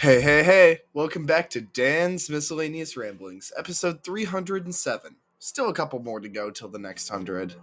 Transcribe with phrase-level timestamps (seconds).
[0.00, 0.78] Hey, hey, hey!
[0.94, 5.14] Welcome back to Dan's Miscellaneous Ramblings, episode 307.
[5.40, 7.54] Still a couple more to go till the next hundred,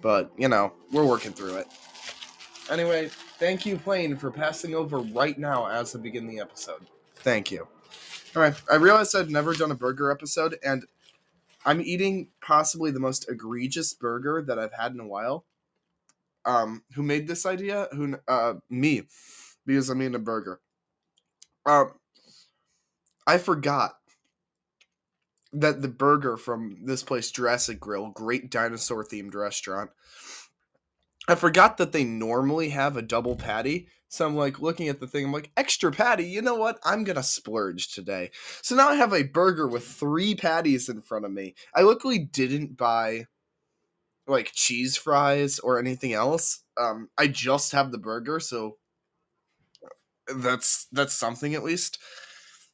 [0.00, 1.66] but you know, we're working through it.
[2.70, 3.08] Anyway,
[3.40, 6.86] thank you, Plane, for passing over right now as I begin the episode.
[7.16, 7.66] Thank you.
[8.36, 10.84] Alright, I realized I'd never done a burger episode, and
[11.66, 15.44] I'm eating possibly the most egregious burger that I've had in a while.
[16.44, 17.88] Um, who made this idea?
[17.90, 19.08] Who, uh, me,
[19.66, 20.60] because I'm eating a burger.
[21.66, 21.92] Um,
[23.26, 23.92] I forgot
[25.52, 29.90] that the burger from this place, Jurassic Grill, great dinosaur themed restaurant.
[31.28, 33.88] I forgot that they normally have a double patty.
[34.08, 36.80] So I'm like looking at the thing, I'm like, extra patty, you know what?
[36.84, 38.32] I'm gonna splurge today.
[38.62, 41.54] So now I have a burger with three patties in front of me.
[41.74, 43.26] I luckily didn't buy
[44.26, 46.64] like cheese fries or anything else.
[46.76, 48.78] Um, I just have the burger, so
[50.36, 51.98] that's that's something at least.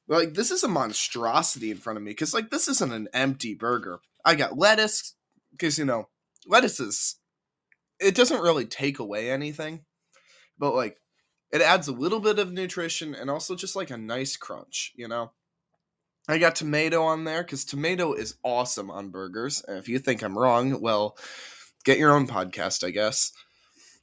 [0.09, 3.55] Like this is a monstrosity in front of me because like this isn't an empty
[3.55, 3.99] burger.
[4.25, 5.15] I got lettuce
[5.53, 6.09] because you know
[6.47, 7.17] lettuce is
[8.01, 9.85] it doesn't really take away anything,
[10.59, 10.99] but like
[11.53, 14.93] it adds a little bit of nutrition and also just like a nice crunch.
[14.97, 15.33] You know.
[16.29, 19.63] I got tomato on there because tomato is awesome on burgers.
[19.67, 21.17] And if you think I'm wrong, well,
[21.85, 23.31] get your own podcast, I guess.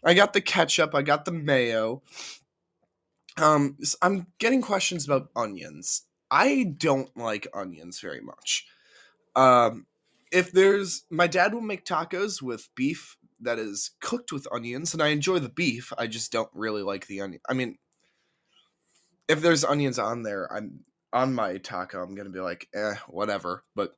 [0.06, 2.02] I got the ketchup, I got the mayo,
[3.38, 6.04] um, I'm getting questions about onions.
[6.30, 8.66] I don't like onions very much.
[9.36, 9.86] Um,
[10.32, 15.02] if there's my dad will make tacos with beef that is cooked with onions, and
[15.02, 15.94] I enjoy the beef.
[15.98, 17.42] I just don't really like the onion.
[17.48, 17.78] I mean,
[19.28, 22.02] if there's onions on there, I'm on my taco.
[22.02, 23.64] I'm gonna be like, eh, whatever.
[23.76, 23.96] But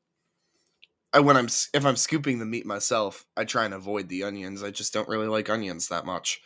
[1.14, 4.64] I, when I'm if I'm scooping the meat myself, I try and avoid the onions.
[4.64, 6.42] I just don't really like onions that much.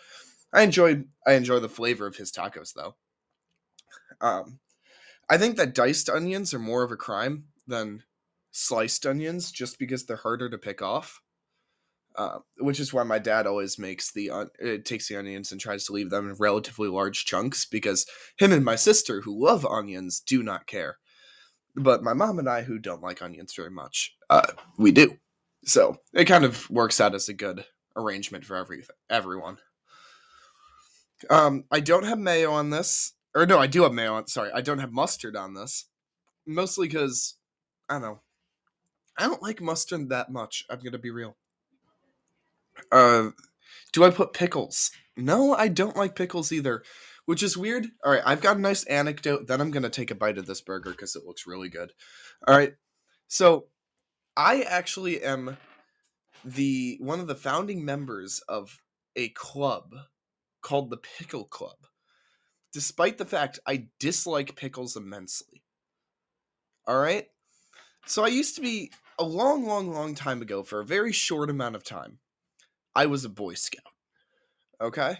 [0.52, 2.95] I enjoyed I enjoy the flavor of his tacos though.
[4.22, 4.59] Um,
[5.30, 8.03] I think that diced onions are more of a crime than
[8.52, 11.21] sliced onions, just because they're harder to pick off.
[12.15, 14.45] Uh, which is why my dad always makes the uh,
[14.83, 18.05] takes the onions and tries to leave them in relatively large chunks because
[18.38, 20.98] him and my sister who love onions do not care,
[21.76, 25.17] but my mom and I who don't like onions very much, uh, we do.
[25.64, 27.64] So it kind of works out as a good
[27.95, 29.59] arrangement for everything, everyone.
[31.30, 34.28] Um, I don't have mayo on this, or no, I do have mayo on.
[34.28, 35.86] Sorry, I don't have mustard on this,
[36.46, 37.36] mostly because
[37.90, 38.22] I don't know.
[39.18, 40.66] I don't like mustard that much.
[40.70, 41.36] I'm gonna be real.
[42.92, 43.30] Uh,
[43.92, 44.92] do I put pickles?
[45.18, 46.84] No, I don't like pickles either,
[47.26, 47.88] which is weird.
[48.06, 49.48] All right, I've got a nice anecdote.
[49.48, 51.92] Then I'm gonna take a bite of this burger because it looks really good.
[52.48, 52.74] All right,
[53.28, 53.66] so
[54.38, 55.58] I actually am
[56.46, 58.82] the one of the founding members of
[59.18, 59.94] a club
[60.61, 61.77] called the Pickle Club,
[62.73, 65.64] despite the fact I dislike pickles immensely.
[66.87, 67.27] All right?
[68.05, 71.49] So I used to be a long, long, long time ago, for a very short
[71.49, 72.20] amount of time,
[72.95, 73.83] I was a Boy Scout.
[74.81, 75.17] Okay?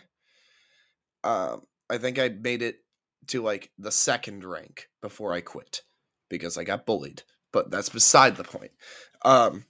[1.24, 2.78] Um, I think I made it
[3.28, 5.84] to like the second rank before I quit
[6.30, 7.24] because I got bullied.
[7.52, 8.72] But that's beside the point.
[9.24, 9.66] Um,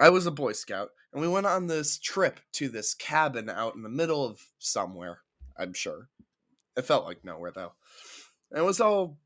[0.00, 3.74] I was a Boy Scout, and we went on this trip to this cabin out
[3.74, 5.20] in the middle of somewhere.
[5.56, 6.08] I'm sure.
[6.76, 7.72] It felt like nowhere though.
[8.50, 9.18] And it was all.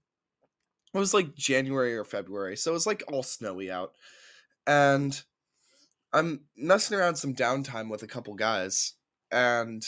[0.95, 3.93] It was like January or February, so it was like all snowy out,
[4.67, 5.19] and
[6.13, 8.93] I'm messing around some downtime with a couple guys,
[9.31, 9.83] and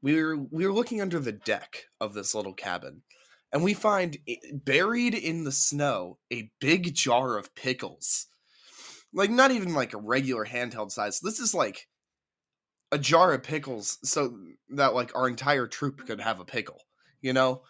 [0.00, 3.02] we were we were looking under the deck of this little cabin,
[3.52, 8.28] and we find eh, buried in the snow a big jar of pickles
[9.12, 11.20] like not even like a regular handheld size.
[11.20, 11.88] This is like
[12.92, 14.38] a jar of pickles so
[14.70, 16.80] that like our entire troop could have a pickle,
[17.20, 17.62] you know?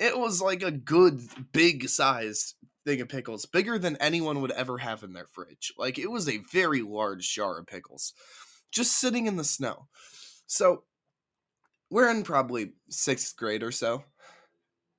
[0.00, 1.20] It was like a good
[1.52, 5.72] big sized thing of pickles, bigger than anyone would ever have in their fridge.
[5.78, 8.12] Like it was a very large jar of pickles
[8.72, 9.86] just sitting in the snow.
[10.46, 10.82] So
[11.90, 14.04] we're in probably 6th grade or so.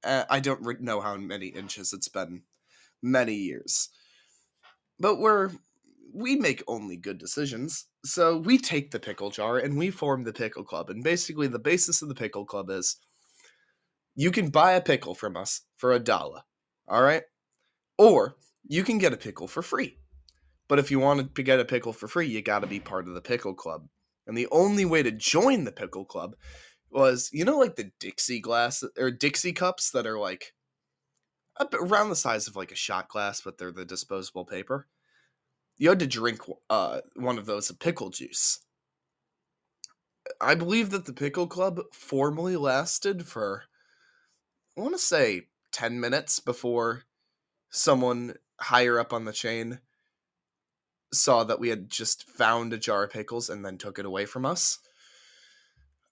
[0.04, 2.44] Uh, I don't know how many inches it's been.
[3.02, 3.90] Many years.
[5.00, 5.52] But we're
[6.16, 7.86] we make only good decisions.
[8.06, 10.90] So we take the pickle jar and we form the pickle club.
[10.90, 12.98] And basically, the basis of the pickle club is
[14.16, 16.42] you can buy a pickle from us for a dollar.
[16.88, 17.24] All right.
[17.98, 19.98] Or you can get a pickle for free.
[20.68, 23.08] But if you want to get a pickle for free, you got to be part
[23.08, 23.88] of the pickle club.
[24.26, 26.36] And the only way to join the pickle club
[26.90, 30.54] was, you know, like the Dixie glass or Dixie cups that are like
[31.74, 34.88] around the size of like a shot glass, but they're the disposable paper
[35.78, 38.60] you had to drink uh, one of those, pickle juice.
[40.42, 43.64] I believe that the Pickle Club formally lasted for
[44.78, 47.04] I want to say 10 minutes before
[47.70, 49.80] someone higher up on the chain
[51.14, 54.26] saw that we had just found a jar of pickles and then took it away
[54.26, 54.80] from us.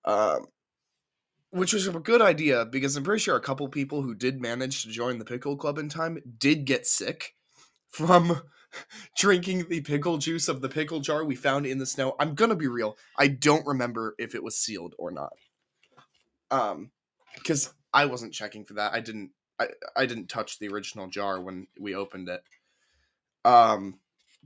[0.05, 0.47] Um,
[1.49, 4.83] which was a good idea because I'm pretty sure a couple people who did manage
[4.83, 7.35] to join the pickle club in time did get sick
[7.89, 8.41] from
[9.17, 12.15] drinking the pickle juice of the pickle jar we found in the snow.
[12.19, 12.97] I'm gonna be real.
[13.17, 15.33] I don't remember if it was sealed or not.
[16.51, 16.91] Um,
[17.35, 18.93] because I wasn't checking for that.
[18.93, 19.31] I didn't.
[19.59, 22.43] I I didn't touch the original jar when we opened it.
[23.45, 23.99] Um,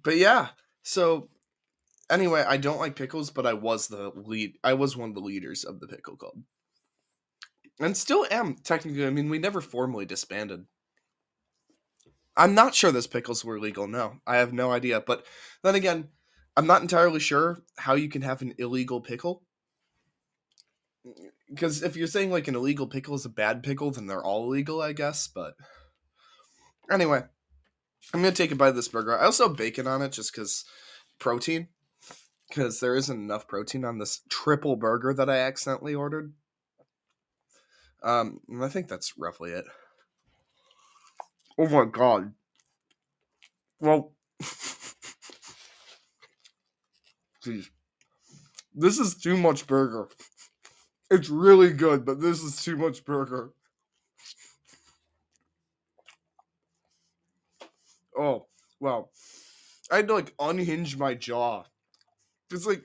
[0.04, 0.50] but yeah.
[0.84, 1.30] So
[2.10, 4.58] anyway, I don't like pickles, but I was the lead.
[4.64, 6.36] I was one of the leaders of the pickle club,
[7.80, 9.06] and still am technically.
[9.06, 10.66] I mean, we never formally disbanded.
[12.38, 13.88] I'm not sure those pickles were legal.
[13.88, 15.02] No, I have no idea.
[15.02, 15.26] But
[15.64, 16.10] then again,
[16.56, 19.44] I'm not entirely sure how you can have an illegal pickle.
[21.50, 24.46] Because if you're saying like an illegal pickle is a bad pickle, then they're all
[24.46, 25.28] illegal, I guess.
[25.28, 25.56] But
[26.92, 27.24] anyway,
[28.14, 29.18] I'm gonna take a bite of this burger.
[29.18, 30.64] I also have bacon on it just because
[31.20, 31.70] protein.
[32.48, 36.34] Because there isn't enough protein on this triple burger that I accidentally ordered.
[38.04, 39.66] Um, I think that's roughly it.
[41.58, 42.34] Oh my god.
[43.80, 44.14] Well,
[47.44, 47.70] jeez,
[48.76, 50.08] this is too much burger.
[51.10, 53.52] It's really good, but this is too much burger.
[58.18, 58.48] Oh,
[58.80, 59.10] wow.
[59.92, 61.64] I had to like unhinge my jaw.
[62.52, 62.84] It's like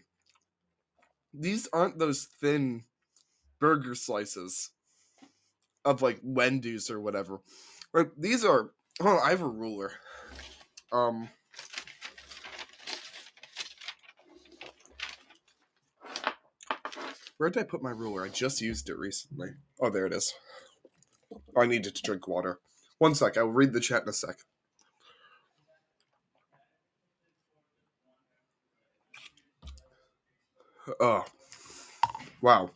[1.34, 2.84] these aren't those thin
[3.58, 4.70] burger slices
[5.84, 7.40] of like Wendy's or whatever.
[7.92, 8.70] Like these are.
[9.00, 9.92] Oh, I have a ruler.
[10.92, 11.28] Um.
[17.36, 18.24] Where did I put my ruler?
[18.24, 19.48] I just used it recently.
[19.80, 20.32] Oh, there it is.
[21.56, 22.60] I needed to drink water.
[22.98, 23.36] One sec.
[23.36, 24.36] I'll read the chat in a sec.
[31.00, 31.24] Oh,
[32.40, 32.70] wow.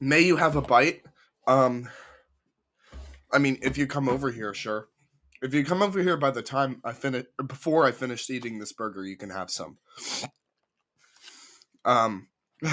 [0.00, 1.02] May you have a bite.
[1.46, 1.88] Um,
[3.32, 4.88] I mean, if you come over here, sure.
[5.40, 8.72] If you come over here by the time I finish, before I finished eating this
[8.72, 9.78] burger, you can have some.
[11.84, 12.28] Um.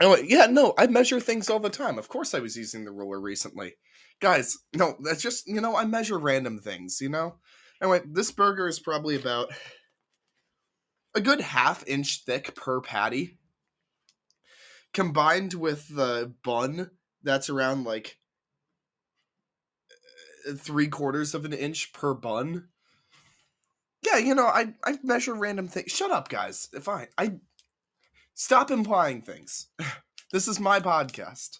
[0.00, 1.98] anyway, yeah, no, I measure things all the time.
[1.98, 3.74] Of course, I was using the ruler recently,
[4.20, 4.58] guys.
[4.74, 7.00] No, that's just you know I measure random things.
[7.00, 7.36] You know.
[7.80, 9.48] Anyway, this burger is probably about
[11.14, 13.38] a good half inch thick per patty,
[14.92, 16.90] combined with the bun
[17.22, 18.18] that's around like
[20.56, 22.68] three quarters of an inch per bun.
[24.02, 25.92] Yeah, you know, I I measure random things.
[25.92, 26.68] Shut up, guys.
[26.80, 27.08] Fine.
[27.16, 27.34] I
[28.34, 29.68] stop implying things.
[30.32, 31.58] this is my podcast.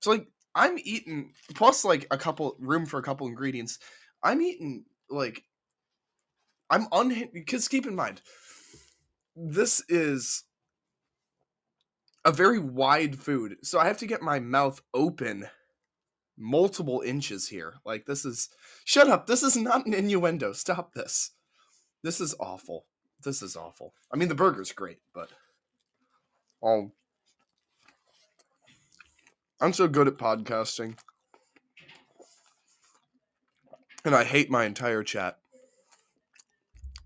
[0.00, 3.78] So like I'm eating plus like a couple room for a couple ingredients.
[4.22, 5.42] I'm eating like
[6.70, 8.20] I'm unhinged because keep in mind
[9.36, 10.44] this is
[12.24, 13.56] a very wide food.
[13.62, 15.46] So I have to get my mouth open
[16.38, 17.74] multiple inches here.
[17.84, 18.48] Like this is
[18.84, 19.26] shut up.
[19.26, 20.52] This is not an innuendo.
[20.52, 21.32] Stop this.
[22.02, 22.86] This is awful.
[23.24, 23.94] This is awful.
[24.12, 25.30] I mean the burger's great, but
[26.62, 26.92] um
[29.60, 30.98] I'm so good at podcasting.
[34.04, 35.38] And I hate my entire chat.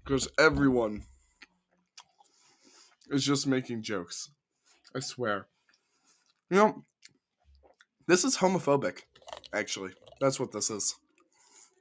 [0.04, 1.04] Because everyone
[3.10, 4.30] is just making jokes.
[4.94, 5.46] I swear.
[6.50, 6.84] You know,
[8.08, 9.02] this is homophobic
[9.52, 9.92] actually.
[10.20, 10.96] That's what this is.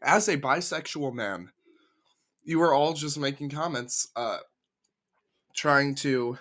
[0.01, 1.51] As a bisexual man,
[2.43, 4.37] you are all just making comments, uh,
[5.53, 6.37] trying to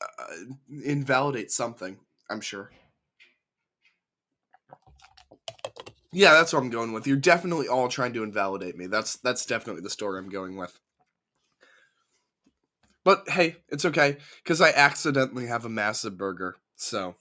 [0.00, 0.34] uh,
[0.84, 2.70] invalidate something, I'm sure.
[6.12, 7.06] Yeah, that's what I'm going with.
[7.06, 8.86] You're definitely all trying to invalidate me.
[8.86, 10.78] That's that's definitely the story I'm going with.
[13.04, 17.16] But hey, it's okay because I accidentally have a massive burger, so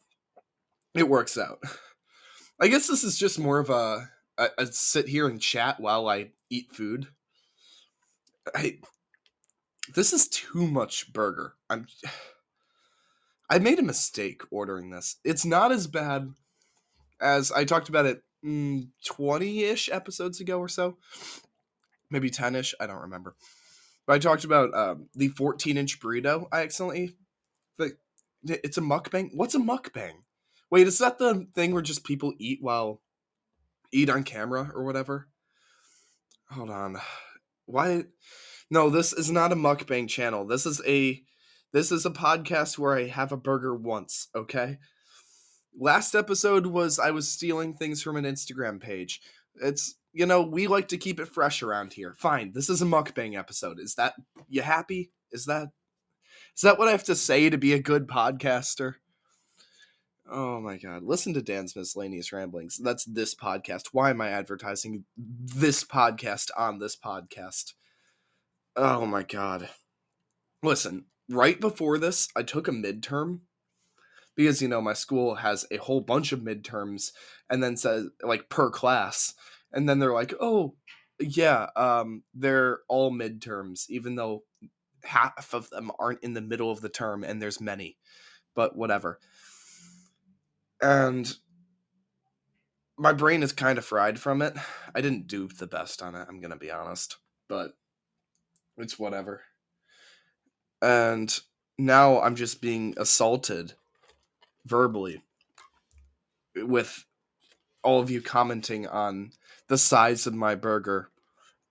[0.93, 1.59] it works out.
[2.61, 6.07] I guess this is just more of a, a, a sit here and chat while
[6.07, 7.07] I eat food.
[8.55, 8.77] I
[9.95, 11.55] this is too much burger.
[11.69, 11.87] I'm
[13.49, 15.17] I made a mistake ordering this.
[15.25, 16.33] It's not as bad
[17.19, 20.97] as I talked about it 20-ish mm, episodes ago or so.
[22.09, 23.35] Maybe 10-ish, I don't remember.
[24.05, 27.15] But I talked about um, the 14-inch burrito I accidentally
[27.77, 27.97] like
[28.43, 29.31] it's a mukbang.
[29.33, 30.13] What's a mukbang?
[30.71, 33.01] Wait, is that the thing where just people eat while
[33.91, 35.27] eat on camera or whatever?
[36.49, 36.97] Hold on.
[37.65, 38.05] Why?
[38.69, 40.47] No, this is not a mukbang channel.
[40.47, 41.21] This is a
[41.73, 44.77] This is a podcast where I have a burger once, okay?
[45.77, 49.21] Last episode was I was stealing things from an Instagram page.
[49.55, 52.15] It's, you know, we like to keep it fresh around here.
[52.17, 53.77] Fine, this is a mukbang episode.
[53.79, 54.13] Is that
[54.49, 55.11] you happy?
[55.31, 55.69] Is that
[56.55, 58.95] is that what I have to say to be a good podcaster?
[60.33, 61.03] Oh my god.
[61.03, 62.77] Listen to Dan's miscellaneous ramblings.
[62.81, 63.87] That's this podcast.
[63.91, 67.73] Why am I advertising this podcast on this podcast?
[68.77, 69.67] Oh my god.
[70.63, 73.41] Listen, right before this, I took a midterm
[74.37, 77.11] because you know my school has a whole bunch of midterms
[77.49, 79.33] and then says like per class
[79.73, 80.75] and then they're like, "Oh,
[81.19, 84.43] yeah, um they're all midterms even though
[85.03, 87.97] half of them aren't in the middle of the term and there's many."
[88.55, 89.19] But whatever.
[90.81, 91.31] And
[92.97, 94.55] my brain is kind of fried from it.
[94.93, 97.73] I didn't do the best on it, I'm going to be honest, but
[98.77, 99.41] it's whatever.
[100.81, 101.39] And
[101.77, 103.73] now I'm just being assaulted
[104.65, 105.23] verbally
[106.55, 107.05] with
[107.83, 109.31] all of you commenting on
[109.67, 111.09] the size of my burger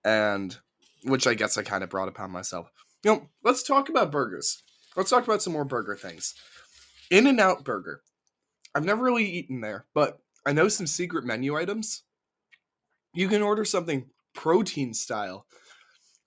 [0.05, 0.57] and
[1.05, 2.71] which I guess I kind of brought upon myself.
[3.05, 4.63] You know, let's talk about burgers.
[4.97, 6.35] Let's talk about some more burger things.
[7.11, 8.03] In-N-Out Burger.
[8.75, 12.05] I've never really eaten there, but I know some secret menu items.
[13.15, 15.47] You can order something protein style,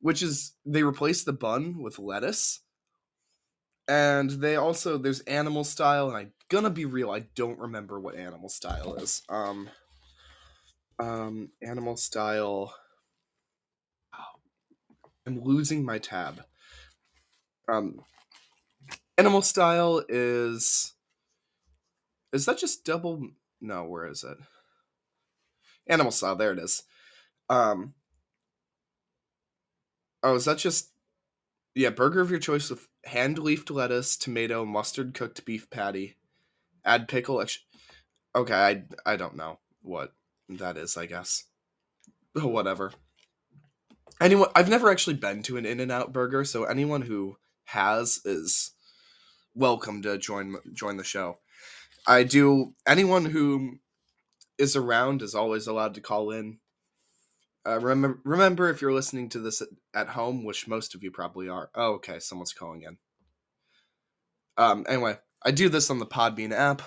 [0.02, 2.60] which is they replace the bun with lettuce.
[3.88, 8.16] And they also there's animal style, and I'm gonna be real, I don't remember what
[8.16, 9.22] animal style is.
[9.30, 9.70] Um
[11.00, 12.74] um animal style
[14.14, 14.40] oh,
[15.26, 16.44] I'm losing my tab.
[17.68, 18.02] Um
[19.18, 20.94] animal style is
[22.34, 23.30] is that just double
[23.62, 24.38] no, where is it?
[25.88, 26.84] Animal style, there it is.
[27.50, 27.94] Um
[30.24, 30.92] Oh, is that just
[31.75, 36.16] yeah, burger of your choice with hand leafed lettuce, tomato, mustard cooked beef patty.
[36.86, 37.42] Add pickle.
[37.42, 37.60] Ex-
[38.36, 40.13] okay, I I don't know what
[40.50, 40.98] that is.
[40.98, 41.46] I guess.
[42.36, 42.92] Whatever.
[44.22, 48.72] Anyone, I've never actually been to an In-N-Out Burger, so anyone who has is
[49.56, 51.40] welcome to join join the show.
[52.06, 52.74] I do.
[52.88, 53.80] Anyone who
[54.58, 56.60] is around is always allowed to call in.
[57.66, 59.62] Uh, remember, remember if you're listening to this
[59.94, 61.70] at, home, which most of you probably are.
[61.76, 62.98] Oh, okay, someone's calling in.
[64.58, 66.82] Um, anyway, I do this on the Podbean app,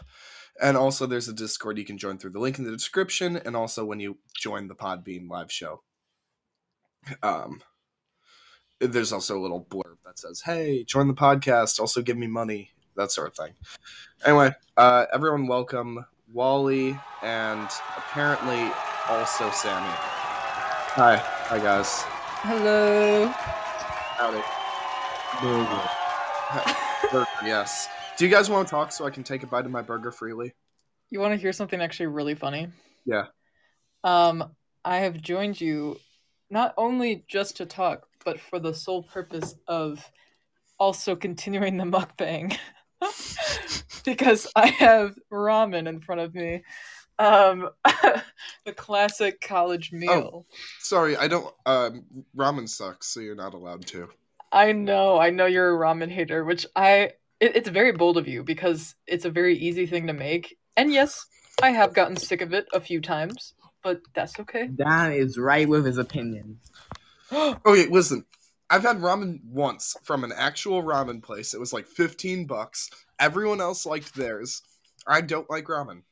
[0.60, 3.56] and also there's a Discord you can join through the link in the description, and
[3.56, 5.82] also when you join the Podbean live show.
[7.22, 7.62] Um,
[8.78, 11.80] there's also a little blurb that says, "Hey, join the podcast.
[11.80, 13.52] Also, give me money." That sort of thing.
[14.24, 18.72] Anyway, uh, everyone, welcome Wally and apparently
[19.08, 19.92] also Sammy.
[20.96, 22.02] Hi, hi guys.
[22.40, 23.26] Hello.
[24.16, 24.42] Howdy.
[27.12, 27.88] Burger, yes.
[28.16, 30.10] Do you guys want to talk so I can take a bite of my burger
[30.10, 30.54] freely?
[31.10, 32.68] You want to hear something actually really funny?
[33.04, 33.26] Yeah.
[34.04, 34.52] Um,
[34.84, 35.98] I have joined you
[36.48, 40.10] not only just to talk, but for the sole purpose of
[40.78, 42.56] also continuing the mukbang.
[44.04, 46.62] because I have ramen in front of me.
[47.18, 47.70] Um,
[48.64, 50.46] the classic college meal.
[50.80, 51.52] Sorry, I don't.
[51.64, 52.04] Um,
[52.36, 54.08] ramen sucks, so you're not allowed to.
[54.52, 58.28] I know, I know you're a ramen hater, which I it, it's very bold of
[58.28, 60.58] you because it's a very easy thing to make.
[60.76, 61.26] And yes,
[61.62, 64.68] I have gotten sick of it a few times, but that's okay.
[64.68, 66.58] Don is right with his opinions.
[67.32, 68.24] Okay, listen.
[68.68, 71.54] I've had ramen once from an actual ramen place.
[71.54, 72.90] It was like 15 bucks.
[73.18, 74.62] Everyone else liked theirs.
[75.06, 76.02] I don't like ramen.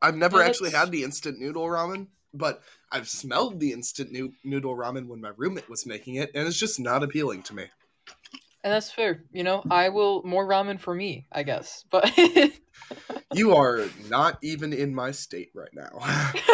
[0.00, 2.62] I've never actually had the instant noodle ramen, but
[2.92, 4.12] I've smelled the instant
[4.44, 7.64] noodle ramen when my roommate was making it, and it's just not appealing to me.
[8.62, 9.24] And that's fair.
[9.32, 11.84] You know, I will more ramen for me, I guess.
[11.90, 12.10] But
[13.34, 15.90] You are not even in my state right now.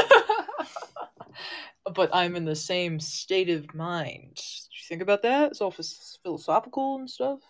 [1.95, 4.35] but I'm in the same state of mind.
[4.37, 5.51] Did you think about that?
[5.53, 5.75] It's all
[6.23, 7.41] philosophical and stuff.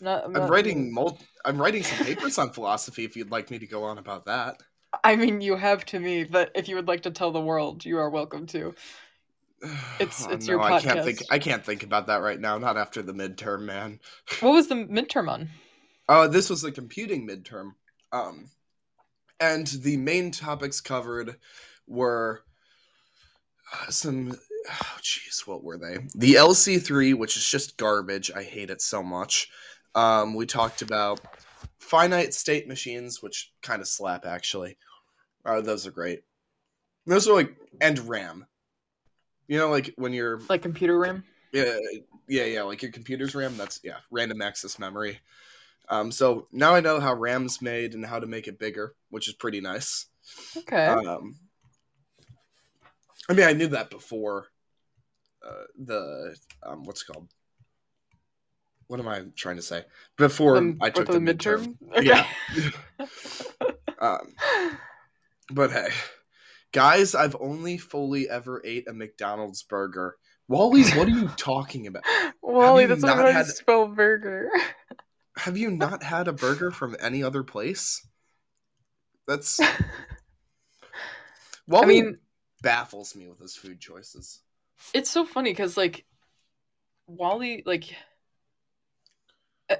[0.00, 3.58] Not, I'm not- writing mul- I'm writing some papers on philosophy if you'd like me
[3.58, 4.60] to go on about that.
[5.02, 7.84] I mean, you have to me, but if you would like to tell the world,
[7.84, 8.74] you are welcome to.
[9.98, 11.22] It's- it's your I can't think.
[11.30, 13.98] I can't think about that right now, not after the midterm, man.
[14.40, 15.48] What was the midterm on?
[16.08, 17.70] Uh, this was the computing midterm.
[18.12, 18.50] Um,
[19.40, 21.36] and the main topics covered
[21.86, 22.42] were
[23.90, 24.32] some.
[24.70, 25.98] Oh, jeez, what were they?
[26.14, 28.30] The LC3, which is just garbage.
[28.34, 29.50] I hate it so much.
[29.94, 31.20] Um, we talked about
[31.78, 34.76] finite state machines, which kind of slap actually.
[35.44, 36.22] Uh, those are great.
[37.06, 38.46] Those are like and RAM.
[39.46, 41.22] You know, like when you're Like computer RAM?
[41.52, 41.76] Yeah,
[42.28, 42.62] yeah, yeah.
[42.62, 43.56] Like your computer's RAM.
[43.56, 45.20] That's yeah, random access memory.
[45.90, 49.28] Um, so now I know how RAM's made and how to make it bigger, which
[49.28, 50.06] is pretty nice.
[50.56, 50.86] Okay.
[50.86, 51.36] Um,
[53.28, 54.46] I mean, I knew that before.
[55.46, 57.28] Uh, the um, what's it called?
[58.86, 59.84] What am I trying to say?
[60.16, 61.76] Before Um, I took the, midterm.
[61.96, 62.06] Okay.
[62.06, 62.26] Yeah.
[63.98, 64.34] Um,
[65.50, 65.88] but hey,
[66.72, 70.16] guys, I've only fully ever ate a McDonald's burger.
[70.48, 72.04] Wally, what are you talking about?
[72.42, 74.50] Wally, that's not how you spell burger.
[75.36, 78.06] Have you not had a burger from any other place?
[79.26, 79.58] That's
[81.66, 82.18] Wally I mean,
[82.64, 84.40] baffles me with his food choices.
[84.92, 86.04] it's so funny because like
[87.06, 87.94] Wally, like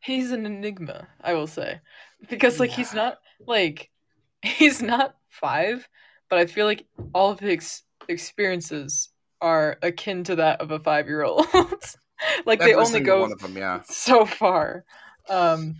[0.00, 1.08] he's an enigma.
[1.20, 1.80] I will say
[2.28, 3.90] because like he's not like
[4.42, 5.88] he's not five,
[6.30, 9.10] but I feel like all of his ex- experiences
[9.40, 11.46] are akin to that of a five year old.
[12.46, 13.82] like they only go one of them, yeah.
[13.88, 14.84] so far.
[15.28, 15.76] Um,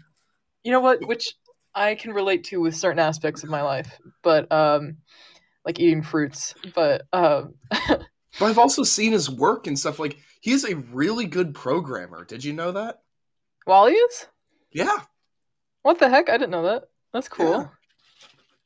[0.62, 1.06] you know what?
[1.06, 1.35] Which
[1.75, 4.97] I can relate to with certain aspects of my life, but um,
[5.67, 6.55] like eating fruits.
[6.75, 7.55] But um,
[8.39, 9.99] But I've also seen his work and stuff.
[9.99, 12.25] Like he's a really good programmer.
[12.25, 13.03] Did you know that?
[13.67, 14.27] Wally is?
[14.73, 15.07] Yeah,
[15.83, 16.29] What the heck?
[16.29, 16.85] I didn't know that.
[17.13, 17.71] That's cool.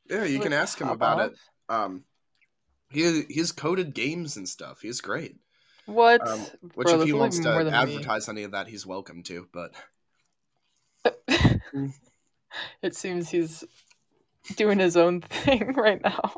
[0.08, 0.24] yeah.
[0.24, 1.26] You can ask him about off.
[1.30, 1.38] it.
[1.68, 2.04] Um,
[2.90, 4.80] he he's coded games and stuff.
[4.80, 5.36] He's great.
[5.86, 6.26] What?
[6.26, 6.40] Um,
[6.74, 7.72] Which, Bro, if he wants to than me.
[7.72, 9.48] advertise any of that, he's welcome to.
[9.52, 9.74] But
[12.82, 13.64] it seems he's
[14.56, 16.32] doing his own thing right now.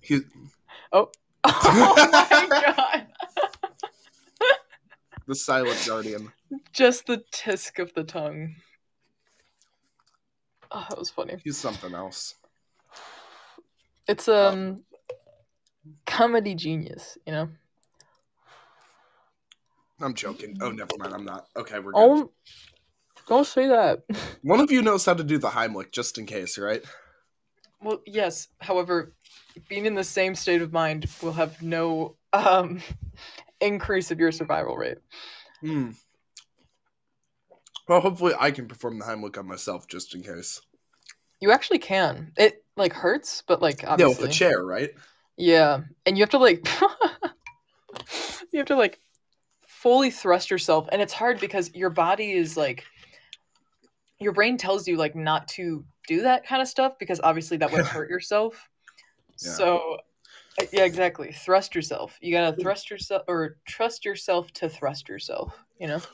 [0.00, 0.20] He,
[0.92, 1.10] oh
[1.44, 3.06] my god!
[5.26, 6.32] the silent guardian.
[6.72, 8.54] Just the tisk of the tongue.
[10.70, 11.36] Oh, that was funny.
[11.44, 12.34] He's something else.
[14.08, 14.82] It's um
[16.06, 17.48] comedy genius, you know.
[20.00, 20.56] I'm joking.
[20.60, 21.14] Oh, never mind.
[21.14, 21.46] I'm not.
[21.56, 22.00] Okay, we're good.
[22.00, 22.30] Oh,
[23.28, 24.02] don't say that.
[24.42, 26.82] One of you knows how to do the Heimlich, just in case, right?
[27.82, 28.48] Well, yes.
[28.60, 29.12] However,
[29.68, 32.80] being in the same state of mind will have no um
[33.60, 34.98] increase of your survival rate.
[35.60, 35.90] Hmm.
[37.88, 40.60] Well, hopefully, I can perform the Heimlich on myself, just in case.
[41.40, 42.32] You actually can.
[42.36, 44.22] It like hurts, but like Yeah, obviously.
[44.22, 44.90] with the chair, right?
[45.36, 46.66] Yeah, and you have to like
[48.52, 49.00] you have to like
[49.66, 52.84] fully thrust yourself and it's hard because your body is like
[54.20, 57.72] your brain tells you like not to do that kind of stuff because obviously that
[57.72, 58.68] would hurt yourself.
[59.42, 59.52] Yeah.
[59.52, 59.98] So
[60.60, 61.32] uh, yeah, exactly.
[61.32, 62.18] Thrust yourself.
[62.20, 66.00] You got to thrust yourself or trust yourself to thrust yourself, you know?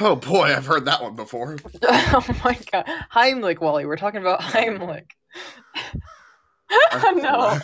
[0.00, 1.58] Oh boy, I've heard that one before.
[1.82, 2.86] oh my god.
[3.14, 3.86] Heimlich, Wally.
[3.86, 5.12] We're talking about Heimlich.
[7.14, 7.60] no.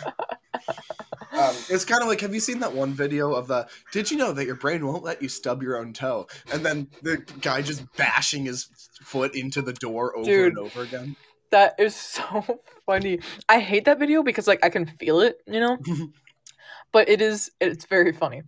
[1.33, 3.67] Um, it's kind of like, have you seen that one video of the?
[3.91, 6.27] Did you know that your brain won't let you stub your own toe?
[6.53, 8.69] And then the guy just bashing his
[9.01, 10.49] foot into the door over Dude.
[10.49, 11.17] and over again.
[11.53, 12.43] That is so
[12.87, 13.19] funny.
[13.47, 15.77] I hate that video because like I can feel it, you know?
[16.91, 18.41] but it is it's very funny.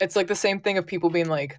[0.00, 1.58] It's like the same thing of people being like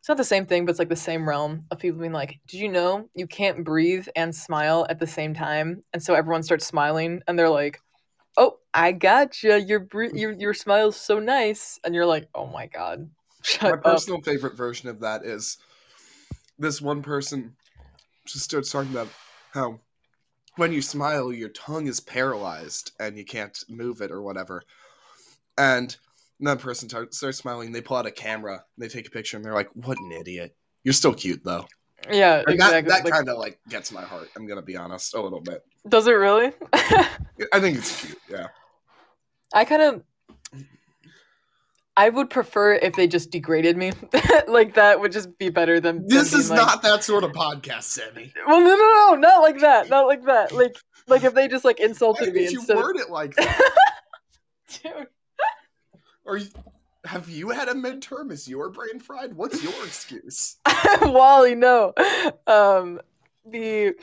[0.00, 2.38] it's not the same thing, but it's like the same realm of people being like,
[2.48, 6.42] "Did you know you can't breathe and smile at the same time?" And so everyone
[6.42, 7.80] starts smiling, and they're like,
[8.36, 9.58] "Oh, I gotcha.
[9.60, 13.08] Your bre- your your smile's so nice," and you're like, "Oh my god,
[13.62, 15.56] My up." personal favorite version of that is
[16.58, 17.56] this one person
[18.26, 19.08] just starts talking about
[19.54, 19.80] how
[20.56, 24.62] when you smile, your tongue is paralyzed and you can't move it or whatever.
[25.56, 25.96] And
[26.40, 27.72] that person tar- starts smiling.
[27.72, 30.54] They pull out a camera, they take a picture, and they're like, "What an idiot!
[30.82, 31.66] You're still cute though."
[32.10, 32.82] Yeah, And exactly.
[32.82, 34.28] that that Like, kind of like gets my heart.
[34.36, 35.62] I'm gonna be honest, a little bit.
[35.88, 36.52] does it really?
[36.72, 38.18] I think it's cute.
[38.28, 38.48] Yeah.
[39.52, 40.02] I kind of.
[41.96, 43.92] I would prefer if they just degraded me.
[44.48, 45.98] like that would just be better than.
[45.98, 48.32] than This being is like- not that sort of podcast, Sammy.
[48.46, 49.88] Well, no, no, no, not like that.
[49.88, 50.52] Not like that.
[50.52, 50.76] Like,
[51.06, 52.76] like if they just like Why insulted me did you instead.
[52.76, 53.70] word it like that?
[54.82, 55.06] Dude,
[56.24, 56.48] Or you-
[57.04, 58.32] have you had a midterm?
[58.32, 59.34] Is your brain fried?
[59.34, 60.56] What's your excuse?
[61.02, 61.92] Wally, no.
[62.46, 62.98] Um,
[63.46, 63.94] the.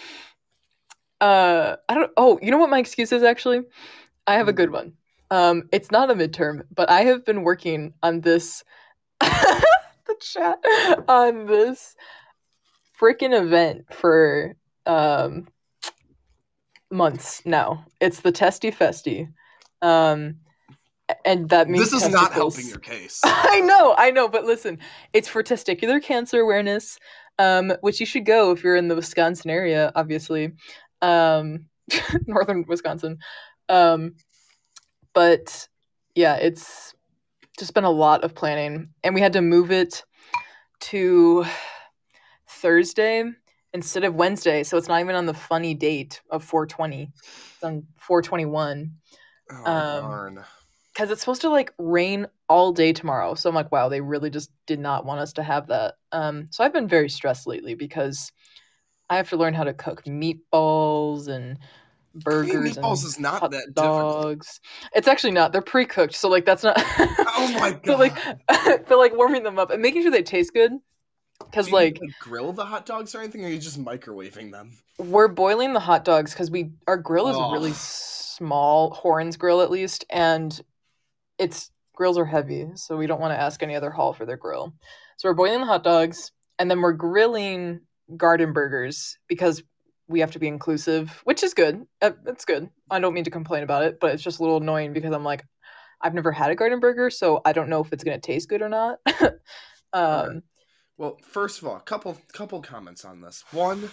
[1.19, 2.11] Uh, I don't.
[2.17, 3.61] Oh, you know what my excuse is actually?
[4.27, 4.93] I have a good one.
[5.31, 8.63] Um, it's not a midterm, but I have been working on this.
[9.19, 10.59] the chat
[11.07, 11.95] on this
[12.99, 15.47] freaking event for um
[16.91, 17.85] months now.
[17.99, 19.31] It's the Testy Festy.
[19.81, 20.35] Um,
[21.25, 23.21] and that means This is not helping your case.
[23.25, 24.79] I know, I know, but listen,
[25.13, 26.97] it's for testicular cancer awareness,
[27.39, 30.53] um, which you should go if you're in the Wisconsin area, obviously,
[31.01, 31.65] um,
[32.27, 33.17] northern Wisconsin.
[33.69, 34.15] Um,
[35.13, 35.67] but
[36.15, 36.93] yeah, it's
[37.59, 40.03] just been a lot of planning, and we had to move it
[40.81, 41.45] to
[42.47, 43.23] Thursday
[43.73, 47.09] instead of Wednesday, so it's not even on the funny date of 420.
[47.13, 48.91] It's on 421
[49.49, 50.45] Oh, Um, darn.
[50.93, 53.33] because it's supposed to like rain all day tomorrow.
[53.35, 55.95] So I'm like, wow, they really just did not want us to have that.
[56.11, 58.31] Um, so I've been very stressed lately because
[59.09, 61.57] I have to learn how to cook meatballs and
[62.15, 64.23] burgers meatballs and is not hot that difficult.
[64.23, 64.59] dogs.
[64.93, 65.51] It's actually not.
[65.51, 66.75] They're pre-cooked, so like that's not.
[66.77, 68.15] Oh my god But like,
[68.87, 70.71] but like warming them up and making sure they taste good.
[71.39, 74.77] Because you, like grill the hot dogs or anything, or are you just microwaving them?
[74.99, 77.53] we're boiling the hot dogs because we our grill is Ugh.
[77.53, 80.59] really small, Horns grill at least, and
[81.39, 84.37] it's grills are heavy, so we don't want to ask any other hall for their
[84.37, 84.73] grill.
[85.17, 87.81] So we're boiling the hot dogs, and then we're grilling
[88.17, 89.63] garden burgers because
[90.11, 91.85] we have to be inclusive, which is good.
[92.01, 92.69] Uh, It's good.
[92.89, 95.23] I don't mean to complain about it, but it's just a little annoying because I'm
[95.23, 95.45] like,
[96.01, 98.61] I've never had a garden burger, so I don't know if it's gonna taste good
[98.61, 98.99] or not.
[99.93, 100.43] um,
[100.97, 103.43] Well, first of all, couple couple comments on this.
[103.51, 103.89] One,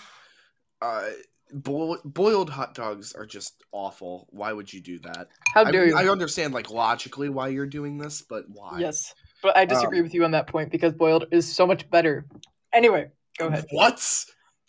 [0.83, 1.11] uh,
[1.53, 4.27] boil, boiled hot dogs are just awful.
[4.31, 5.29] Why would you do that?
[5.55, 5.97] how I, dare mean, you?
[5.97, 8.79] I understand like logically why you're doing this, but why?
[8.79, 11.89] Yes, but I disagree Um, with you on that point because boiled is so much
[11.91, 12.27] better.
[12.73, 13.67] Anyway, go ahead.
[13.71, 14.25] What?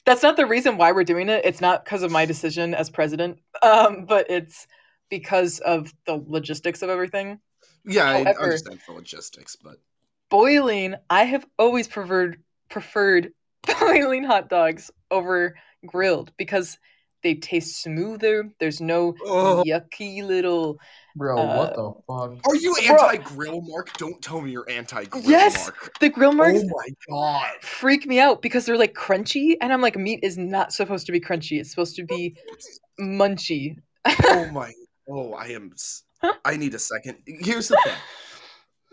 [0.10, 1.46] That's not the reason why we're doing it.
[1.46, 4.66] It's not because of my decision as president, um, but it's
[5.08, 7.40] because of the logistics of everything.
[7.86, 9.76] Yeah, I understand the logistics, but
[10.32, 12.42] Boiling, I have always preferred
[12.72, 13.34] preferred
[13.80, 16.80] boiling hot dogs over grilled because
[17.22, 18.50] they taste smoother.
[18.60, 19.64] There's no Oh.
[19.64, 20.80] yucky little.
[21.20, 22.48] Bro, Uh, what the fuck?
[22.48, 23.92] are you anti-grill, Mark?
[23.98, 25.66] Don't tell me you're anti-grill, Yes!
[25.68, 26.00] Mark.
[26.00, 27.62] The grill marks Oh my god.
[27.62, 31.12] freak me out because they're like crunchy, and I'm like, meat is not supposed to
[31.12, 31.60] be crunchy.
[31.60, 32.38] It's supposed to be
[33.00, 33.76] munchy.
[34.08, 34.72] oh my
[35.10, 35.74] oh i am
[36.46, 37.94] I need a second here's the thing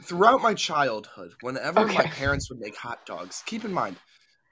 [0.03, 3.97] throughout my childhood whenever my parents would make hot dogs keep in mind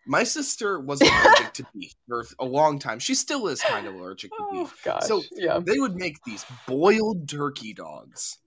[0.07, 3.95] my sister was allergic to beef for a long time she still is kind of
[3.95, 5.61] allergic to Oh beef gosh, So- yeah.
[5.65, 8.39] they would make these boiled turkey dogs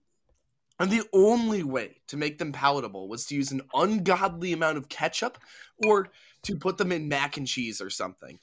[0.80, 4.88] and the only way to make them palatable was to use an ungodly amount of
[4.88, 5.38] ketchup
[5.84, 6.10] or
[6.44, 8.38] to put them in mac and cheese or something.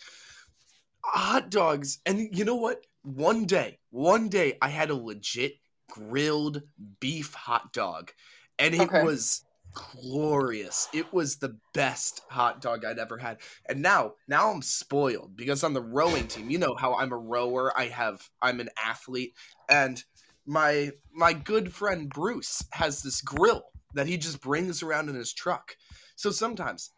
[1.05, 2.85] Hot dogs, and you know what?
[3.03, 5.53] One day, one day, I had a legit
[5.89, 6.61] grilled
[6.99, 8.11] beef hot dog,
[8.59, 9.03] and it Okay.
[9.03, 10.87] was glorious.
[10.93, 13.37] It was the best hot dog I'd ever had.
[13.69, 17.17] And now, now I'm spoiled because on the rowing team, you know how I'm a
[17.17, 17.77] rower.
[17.77, 19.35] I have, I'm an athlete,
[19.69, 20.03] and
[20.45, 25.33] my my good friend Bruce has this grill that he just brings around in his
[25.33, 25.75] truck.
[26.15, 26.91] So sometimes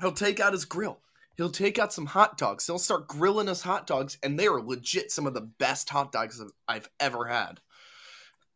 [0.00, 1.00] he'll take out his grill.
[1.36, 2.66] He'll take out some hot dogs.
[2.66, 6.12] He'll start grilling us hot dogs, and they are legit some of the best hot
[6.12, 7.60] dogs I've ever had.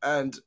[0.03, 0.39] And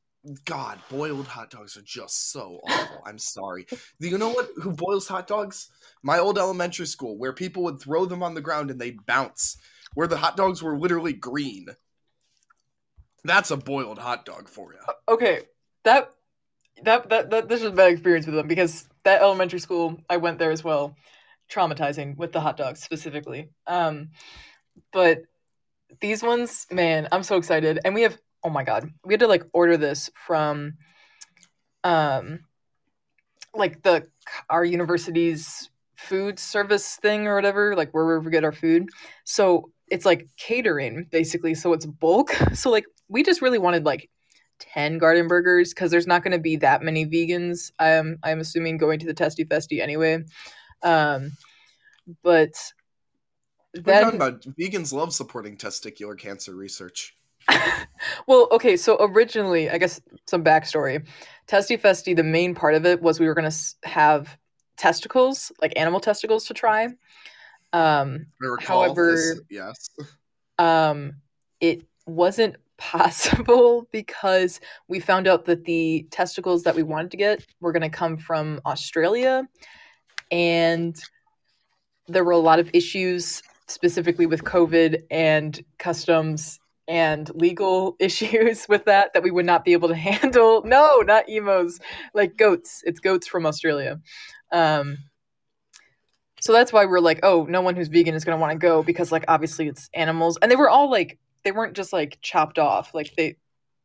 [0.44, 3.02] God, boiled hot dogs are just so awful.
[3.04, 3.66] I'm sorry.
[3.98, 4.50] You know what?
[4.62, 5.68] Who boils hot dogs?
[6.02, 9.56] My old elementary school, where people would throw them on the ground and they bounce,
[9.94, 11.66] where the hot dogs were literally green.
[13.24, 14.80] That's a boiled hot dog for you.
[15.08, 15.42] Okay,
[15.84, 16.12] that
[16.84, 20.18] that that that this was a bad experience with them because that elementary school I
[20.18, 20.96] went there as well,
[21.50, 23.50] traumatizing with the hot dogs specifically.
[23.66, 24.10] Um,
[24.92, 25.22] but
[26.00, 29.26] these ones, man, I'm so excited, and we have oh my god, we had to
[29.26, 30.74] like order this from,
[31.84, 32.40] um,
[33.54, 34.06] like the
[34.48, 38.88] our university's food service thing or whatever, like where we get our food.
[39.24, 41.54] So it's like catering basically.
[41.54, 42.30] So it's bulk.
[42.54, 44.08] So like we just really wanted like
[44.58, 48.76] 10 garden burgers because there's not going to be that many vegans i'm i'm assuming
[48.76, 50.22] going to the testy festy anyway
[50.84, 51.32] um
[52.22, 52.52] but
[53.82, 54.42] What are talking about?
[54.42, 57.16] Vegans love supporting testicular cancer research.
[58.26, 61.06] well okay so originally i guess some backstory
[61.46, 64.36] testy festy the main part of it was we were going to have
[64.76, 66.88] testicles like animal testicles to try
[67.72, 68.26] um
[68.60, 69.90] However- this, yes.
[70.58, 71.14] um
[71.60, 77.46] it wasn't possible because we found out that the testicles that we wanted to get
[77.60, 79.46] were going to come from Australia
[80.32, 81.00] and
[82.08, 88.84] there were a lot of issues specifically with covid and customs and legal issues with
[88.86, 90.62] that that we would not be able to handle.
[90.64, 91.78] No not emos.
[92.14, 92.82] Like goats.
[92.84, 94.00] It's goats from australia.
[94.52, 94.98] Um
[96.40, 98.58] so that's why we're like oh no one who's vegan is going to want to
[98.58, 100.38] go because like obviously it's animals.
[100.42, 102.94] And they were all like they weren't just like chopped off.
[102.94, 103.36] Like they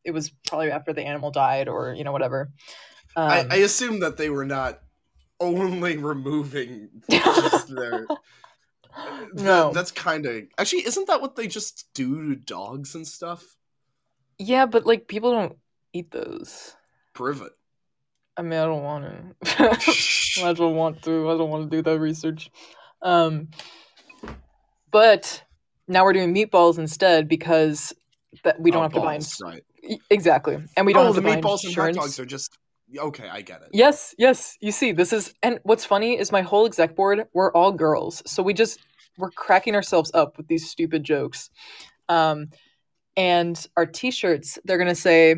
[0.03, 2.49] it was probably after the animal died or you know whatever.
[3.15, 4.79] Um, I, I assume that they were not
[5.39, 8.07] only removing just their.
[9.33, 9.71] No.
[9.73, 10.85] that's kind of actually.
[10.85, 13.55] Isn't that what they just do to dogs and stuff?
[14.39, 15.57] yeah but like people don't
[15.93, 16.75] eat those
[17.13, 17.51] Prove it.
[18.37, 19.05] I mean, I don't want
[19.43, 20.43] to.
[20.43, 21.31] I don't want to.
[21.31, 22.51] I don't want to do that research.
[23.01, 23.47] Um,
[24.91, 25.43] but
[25.87, 27.93] now we're doing meatballs instead because
[28.43, 29.13] that we don't Oh, have to buy.
[29.13, 29.63] balls, right.
[30.11, 31.97] exactly, and we don't oh, have to the buy meatballs and hot insurance.
[31.97, 32.57] dogs are just
[32.97, 33.27] okay.
[33.29, 33.69] I get it.
[33.73, 34.57] Yes, yes.
[34.61, 38.21] You see, this is and what's funny is my whole exec board, we're all girls.
[38.27, 38.79] So we just
[39.17, 41.49] we're cracking ourselves up with these stupid jokes.
[42.09, 42.49] Um
[43.15, 45.35] and our t-shirts, they're gonna say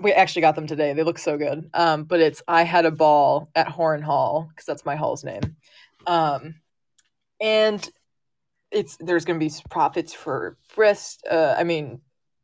[0.00, 0.92] we actually got them today.
[0.92, 1.68] They look so good.
[1.74, 5.56] Um, but it's I had a ball at Horn Hall, because that's my hall's name.
[6.06, 6.54] Um
[7.40, 7.88] and
[8.70, 12.00] it's there's gonna be profits for breast uh I mean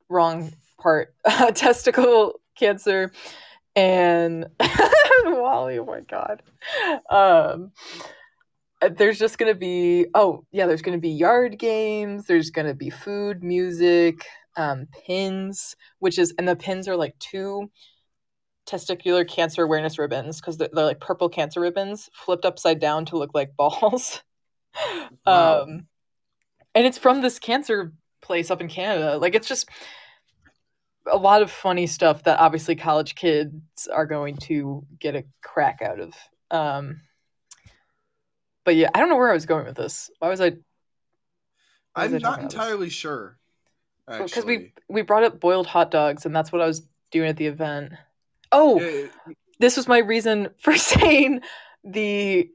[0.08, 1.14] wrong part
[1.54, 3.12] testicle cancer
[3.76, 4.46] and
[5.24, 6.42] Wally, oh my god.
[7.10, 7.72] Um
[8.96, 13.42] there's just gonna be oh yeah, there's gonna be yard games, there's gonna be food,
[13.42, 17.70] music, um, pins, which is and the pins are like two
[18.66, 23.18] testicular cancer awareness ribbons because they're, they're like purple cancer ribbons flipped upside down to
[23.18, 24.22] look like balls.
[25.24, 25.62] Wow.
[25.62, 25.86] Um
[26.74, 29.18] and it's from this cancer place up in Canada.
[29.18, 29.68] Like it's just
[31.10, 35.80] a lot of funny stuff that obviously college kids are going to get a crack
[35.82, 36.14] out of.
[36.50, 37.00] Um,
[38.64, 40.10] but yeah, I don't know where I was going with this.
[40.18, 40.50] Why was I?
[41.94, 43.38] why was I I'm talking not entirely sure.
[44.06, 47.36] Because we we brought up boiled hot dogs, and that's what I was doing at
[47.36, 47.92] the event.
[48.52, 49.08] Oh,
[49.60, 51.40] this was my reason for saying
[51.84, 52.50] the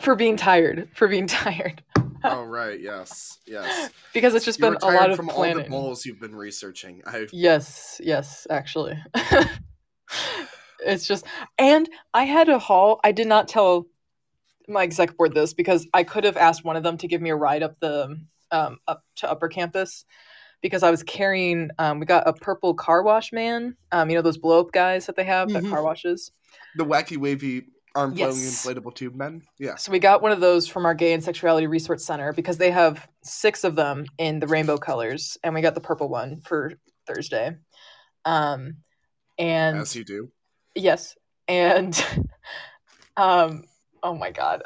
[0.00, 1.82] for being tired for being tired
[2.24, 3.90] oh right, yes, yes.
[4.12, 7.02] because it's just You're been a lot of from all the bowls you've been researching.
[7.06, 8.98] I Yes, yes, actually.
[10.86, 11.26] it's just
[11.58, 13.00] and I had a haul.
[13.04, 13.86] I did not tell
[14.68, 17.30] my exec board this because I could have asked one of them to give me
[17.30, 18.20] a ride up the
[18.50, 20.04] um up to upper campus
[20.60, 23.76] because I was carrying um we got a purple car wash man.
[23.92, 25.70] Um you know those blow up guys that they have that Mhm.
[25.70, 26.30] car washes.
[26.76, 28.64] the wacky wavy arm flailing Yes.
[28.64, 29.42] inflatable tube men.
[29.58, 29.84] Yes.
[29.84, 32.70] So we got one of those from our Gay and Sexuality Resource Center because they
[32.70, 36.72] have six of them in the rainbow colors, and we got the purple one for
[37.06, 37.56] Thursday.
[38.24, 38.78] Um,
[39.38, 40.30] and As you do.
[40.74, 41.16] yes,
[41.48, 42.02] and
[43.16, 43.64] um,
[44.02, 44.62] oh my god,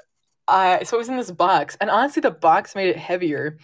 [0.48, 3.58] I so it was in this box, and honestly, the box made it heavier,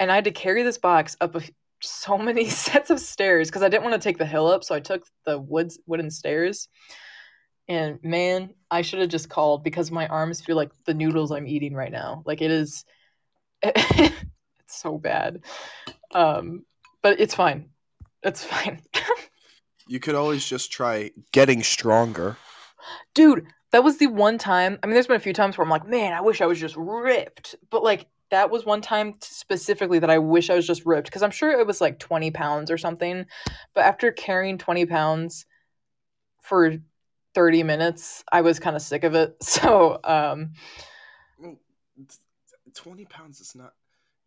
[0.00, 1.42] and I had to carry this box up a,
[1.80, 4.74] so many sets of stairs because I didn't want to take the hill up, so
[4.74, 6.68] I took the woods wooden stairs.
[7.66, 11.46] And man, I should have just called because my arms feel like the noodles I'm
[11.46, 12.22] eating right now.
[12.26, 12.84] Like it is,
[13.62, 14.12] it's
[14.66, 15.44] so bad.
[16.12, 16.66] Um,
[17.02, 17.70] but it's fine.
[18.22, 18.82] It's fine.
[19.86, 22.36] You could always just try getting stronger.
[23.14, 24.78] Dude, that was the one time.
[24.82, 26.60] I mean, there's been a few times where I'm like, man, I wish I was
[26.60, 27.56] just ripped.
[27.70, 31.22] But like, that was one time specifically that I wish I was just ripped because
[31.24, 33.26] I'm sure it was like 20 pounds or something.
[33.74, 35.44] But after carrying 20 pounds
[36.40, 36.76] for
[37.34, 39.36] 30 minutes, I was kind of sick of it.
[39.42, 40.52] So, um,
[42.74, 43.72] Twenty pounds is not.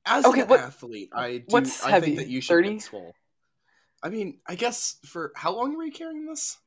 [0.05, 1.43] As Okay, an what- athlete, I do.
[1.47, 2.05] what's I heavy?
[2.07, 2.73] think that you should 30?
[2.73, 3.13] get swole.
[4.03, 6.57] I mean, I guess for how long were you carrying this?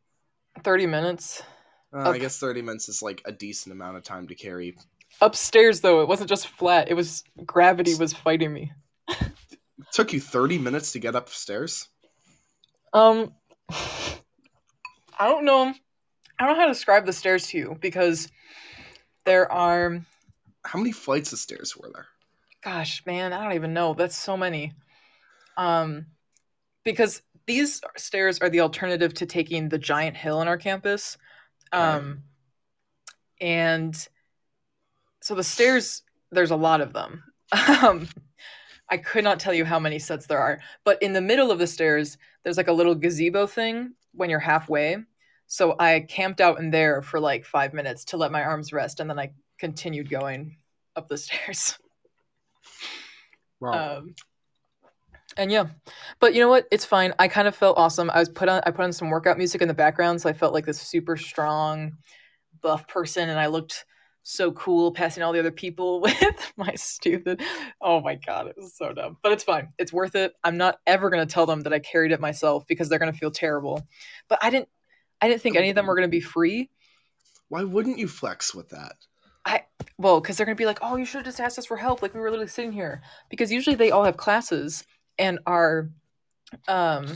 [0.62, 1.42] 30 minutes.
[1.92, 2.14] Uh, Up.
[2.14, 4.76] I guess thirty minutes is like a decent amount of time to carry.
[5.20, 8.72] Upstairs, though, it wasn't just flat, it was gravity was fighting me.
[9.08, 9.32] It
[9.92, 11.88] took you thirty minutes to get upstairs.
[12.92, 13.32] Um,
[13.70, 15.74] I don't know.
[16.38, 18.30] I don't know how to describe the stairs to you because
[19.26, 20.00] there are,
[20.64, 22.06] How many flights of stairs were there?
[22.62, 23.94] gosh, man, I don't even know.
[23.94, 24.72] That's so many.
[25.56, 26.06] Um,
[26.84, 31.16] because these stairs are the alternative to taking the giant hill on our campus.
[31.72, 32.22] Um,
[33.40, 34.08] and
[35.20, 37.24] so the stairs, there's a lot of them.
[37.82, 38.08] Um,
[38.90, 41.60] I could not tell you how many sets there are, but in the middle of
[41.60, 44.96] the stairs, there's like a little gazebo thing when you're halfway.
[45.46, 49.00] So I camped out in there for like five minutes to let my arms rest,
[49.00, 50.56] and then I continued going
[50.96, 51.78] up the stairs.
[53.60, 53.98] Wow.
[53.98, 54.14] Um,
[55.40, 55.68] and yeah,
[56.20, 56.66] but you know what?
[56.70, 57.14] It's fine.
[57.18, 58.10] I kind of felt awesome.
[58.10, 58.60] I was put on.
[58.66, 61.16] I put on some workout music in the background, so I felt like this super
[61.16, 61.96] strong,
[62.60, 63.86] buff person, and I looked
[64.22, 67.42] so cool passing all the other people with my stupid.
[67.80, 69.16] Oh my god, it was so dumb.
[69.22, 69.70] But it's fine.
[69.78, 70.34] It's worth it.
[70.44, 73.30] I'm not ever gonna tell them that I carried it myself because they're gonna feel
[73.30, 73.88] terrible.
[74.28, 74.68] But I didn't.
[75.22, 76.68] I didn't think any of them were gonna be free.
[77.48, 78.92] Why wouldn't you flex with that?
[79.46, 79.64] I
[79.96, 82.02] well, because they're gonna be like, "Oh, you should have just asked us for help.
[82.02, 83.00] Like we were literally sitting here."
[83.30, 84.84] Because usually they all have classes,
[85.20, 85.90] and our
[86.66, 87.14] um,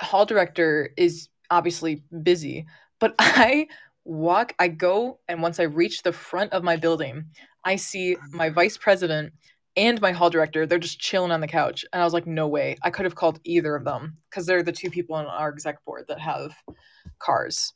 [0.00, 2.66] hall director is obviously busy.
[2.98, 3.68] But I
[4.04, 7.26] walk, I go, and once I reach the front of my building,
[7.64, 9.32] I see my vice president
[9.76, 10.66] and my hall director.
[10.66, 12.76] They're just chilling on the couch, and I was like, "No way!
[12.82, 15.84] I could have called either of them because they're the two people on our exec
[15.84, 16.54] board that have
[17.18, 17.72] cars.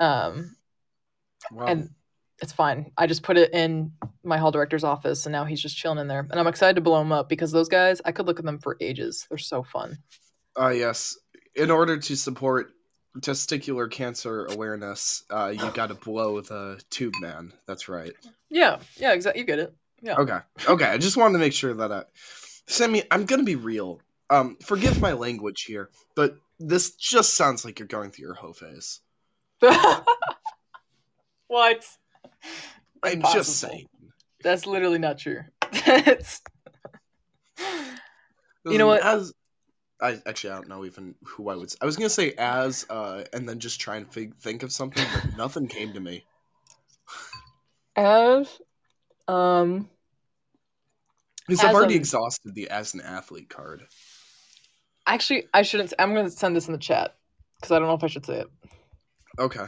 [0.00, 0.56] Um,
[1.50, 1.66] Wow.
[1.66, 1.90] and
[2.42, 2.90] it's fine.
[2.98, 3.92] I just put it in
[4.24, 6.26] my hall director's office, and now he's just chilling in there.
[6.28, 8.58] And I'm excited to blow him up because those guys, I could look at them
[8.58, 9.26] for ages.
[9.28, 9.98] They're so fun.
[10.58, 11.16] Uh, yes.
[11.54, 12.72] In order to support
[13.18, 17.52] testicular cancer awareness, uh, you got to blow the tube man.
[17.66, 18.12] That's right.
[18.50, 19.40] Yeah, yeah, exactly.
[19.40, 19.74] You get it.
[20.02, 20.16] Yeah.
[20.16, 20.38] Okay.
[20.68, 20.86] Okay.
[20.86, 22.02] I just wanted to make sure that I.
[22.66, 24.00] Sammy, I'm gonna be real.
[24.30, 28.52] Um, forgive my language here, but this just sounds like you're going through your hoe
[28.52, 29.00] phase.
[31.46, 31.84] what?
[33.02, 33.44] I'm Impossible.
[33.44, 33.86] just saying.
[34.42, 35.40] That's literally not true.
[35.86, 36.40] That's
[38.68, 39.02] You know what?
[39.02, 39.32] As
[40.00, 41.72] I actually I don't know even who I would.
[41.80, 45.04] I was gonna say as, uh, and then just try and fig- think of something,
[45.12, 46.24] but nothing came to me.
[47.96, 48.58] as
[49.28, 49.88] um
[51.46, 53.86] Because I've already a- exhausted the as an athlete card.
[55.06, 57.16] actually I shouldn't I'm going to send this in the chat
[57.62, 58.50] cuz I don't know if I should say it.
[59.38, 59.66] Okay.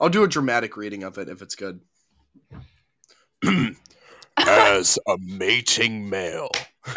[0.00, 1.80] I'll do a dramatic reading of it if it's good.
[4.36, 6.50] As a mating male.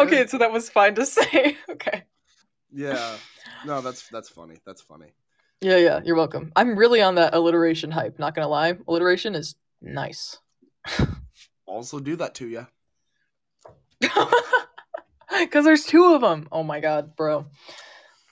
[0.00, 1.56] Okay, so that was fine to say.
[1.70, 2.04] okay.
[2.72, 3.16] Yeah.
[3.66, 4.56] No, that's that's funny.
[4.66, 5.12] That's funny.
[5.60, 6.52] Yeah, yeah, you're welcome.
[6.56, 8.78] I'm really on that alliteration hype, not going to lie.
[8.88, 10.38] Alliteration is nice.
[11.66, 12.66] Also do that to you.
[15.52, 16.48] Cuz there's two of them.
[16.50, 17.46] Oh my god, bro.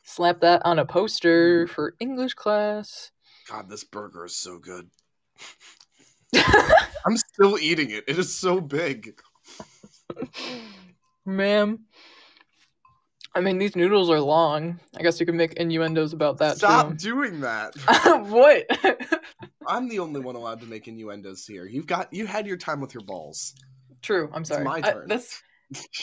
[0.09, 1.75] Slap that on a poster mm-hmm.
[1.75, 3.11] for English class.
[3.47, 4.89] God, this burger is so good.
[6.35, 8.05] I'm still eating it.
[8.09, 9.21] It is so big.
[11.27, 11.81] Ma'am.
[13.35, 14.81] I mean, these noodles are long.
[14.97, 16.95] I guess you could make innuendos about that Stop too.
[16.95, 17.75] doing that.
[18.29, 18.67] what?
[19.67, 21.67] I'm the only one allowed to make innuendos here.
[21.67, 23.55] You've got you had your time with your balls.
[24.01, 24.31] True.
[24.33, 24.65] I'm sorry.
[24.65, 25.07] my I- turn.
[25.07, 25.43] that's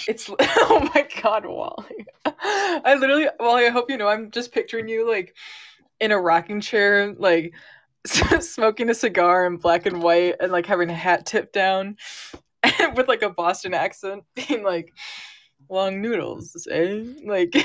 [0.08, 0.30] it's.
[0.40, 2.06] Oh my god, Wally.
[2.86, 4.08] I literally, well, I hope you know.
[4.08, 5.36] I'm just picturing you like
[6.00, 7.54] in a rocking chair, like
[8.06, 11.98] smoking a cigar in black and white, and like having a hat tipped down,
[12.96, 14.94] with like a Boston accent, being like,
[15.70, 17.56] "Long noodles, eh?" Like.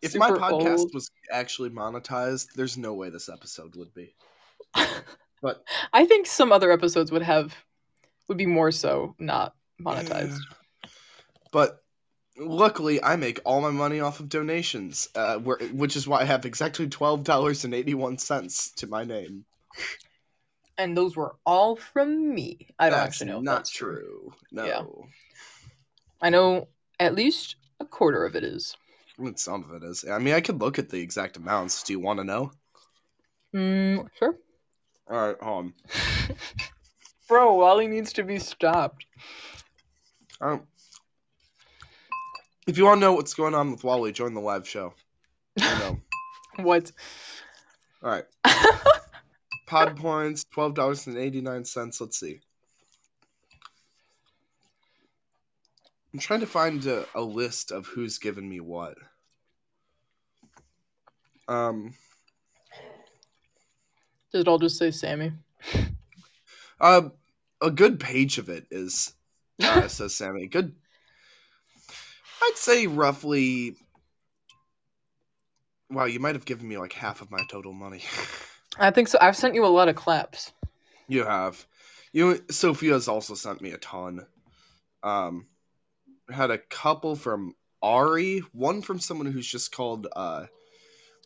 [0.00, 0.94] If my podcast old.
[0.94, 4.14] was actually monetized, there's no way this episode would be.
[5.42, 7.54] But I think some other episodes would have
[8.28, 10.38] would be more so not monetized.
[11.52, 11.82] But
[12.38, 16.24] luckily, I make all my money off of donations, uh, where, which is why I
[16.24, 19.44] have exactly twelve dollars and eighty one cents to my name.
[20.76, 22.68] And those were all from me.
[22.78, 23.40] I don't That's actually know.
[23.40, 24.32] Not that's true.
[24.52, 24.82] No, Yeah.
[26.22, 26.68] I know
[27.00, 28.76] at least a quarter of it is.
[29.20, 30.04] I some of it is.
[30.08, 31.82] I mean, I could look at the exact amounts.
[31.82, 32.52] Do you want to know?
[33.54, 34.36] Mm, sure.
[35.10, 35.74] All right, hold on.
[37.28, 39.04] Bro, Wally needs to be stopped.
[40.40, 40.62] Um,
[42.68, 44.94] if you want to know what's going on with Wally, join the live show.
[45.58, 45.98] Know.
[46.56, 46.90] What?
[48.02, 48.24] All right.
[49.68, 52.00] Pod points, twelve dollars and eighty nine cents.
[52.00, 52.40] Let's see.
[56.12, 58.96] I'm trying to find a, a list of who's given me what.
[61.46, 61.94] Um.
[64.32, 65.32] Did it all just say Sammy?
[66.80, 67.10] Uh,
[67.60, 69.14] a good page of it is
[69.62, 70.48] uh, says Sammy.
[70.48, 70.74] Good.
[72.42, 73.76] I'd say roughly.
[75.90, 78.02] Wow, you might have given me like half of my total money.
[78.78, 79.18] I think so.
[79.20, 80.52] I've sent you a lot of claps.
[81.08, 81.66] You have.
[82.12, 84.26] You Sophia's also sent me a ton.
[85.02, 85.46] Um
[86.30, 90.46] had a couple from Ari, one from someone who's just called uh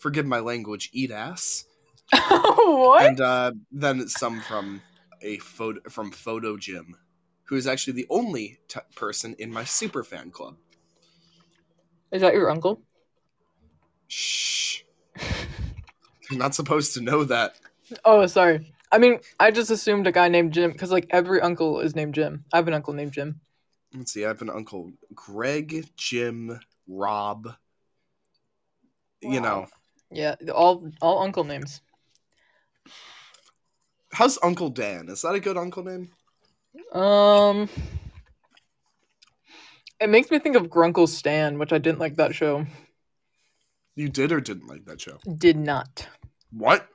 [0.00, 1.64] forgive my language, eat ass.
[2.12, 3.06] what?
[3.06, 4.80] And uh then some from
[5.22, 6.96] a photo from Photo Jim,
[7.44, 10.56] who is actually the only t- person in my super fan club.
[12.12, 12.82] Is that your uncle?
[14.06, 14.82] Shh.
[16.30, 17.56] You're not supposed to know that.
[18.04, 18.72] Oh, sorry.
[18.92, 22.14] I mean, I just assumed a guy named Jim because like every uncle is named
[22.14, 22.44] Jim.
[22.52, 23.40] I have an uncle named Jim.
[23.94, 27.54] Let's see, I have an uncle Greg, Jim, Rob.
[29.22, 29.66] You know,
[30.10, 31.80] Yeah, all all uncle names.
[34.12, 35.08] How's Uncle Dan?
[35.08, 36.10] Is that a good uncle name?
[36.92, 37.68] Um,
[40.02, 42.66] it makes me think of Grunkle Stan, which I didn't like that show.
[43.94, 45.18] You did or didn't like that show?
[45.38, 46.08] Did not.
[46.50, 46.88] What?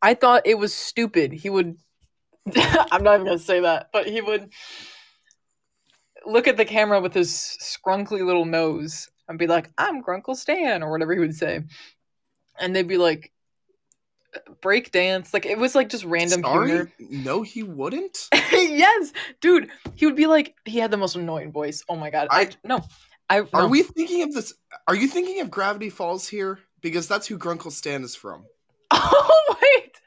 [0.00, 1.32] I thought it was stupid.
[1.32, 1.76] He would.
[2.56, 4.50] I'm not even gonna say that, but he would
[6.24, 7.30] look at the camera with his
[7.60, 11.62] scrunkly little nose and be like, "I'm Grunkle Stan" or whatever he would say,
[12.58, 13.32] and they'd be like,
[14.60, 15.32] break dance.
[15.34, 16.68] Like it was like just random Sorry?
[16.68, 16.92] humor.
[17.10, 18.28] No, he wouldn't.
[18.52, 19.68] yes, dude.
[19.94, 21.82] He would be like, he had the most annoying voice.
[21.88, 22.28] Oh my god.
[22.30, 22.84] I, I- no.
[23.30, 23.68] I Are no.
[23.68, 24.52] we thinking of this?
[24.88, 26.58] Are you thinking of Gravity Falls here?
[26.82, 28.44] Because that's who Grunkle Stan is from.
[28.94, 30.00] Oh wait.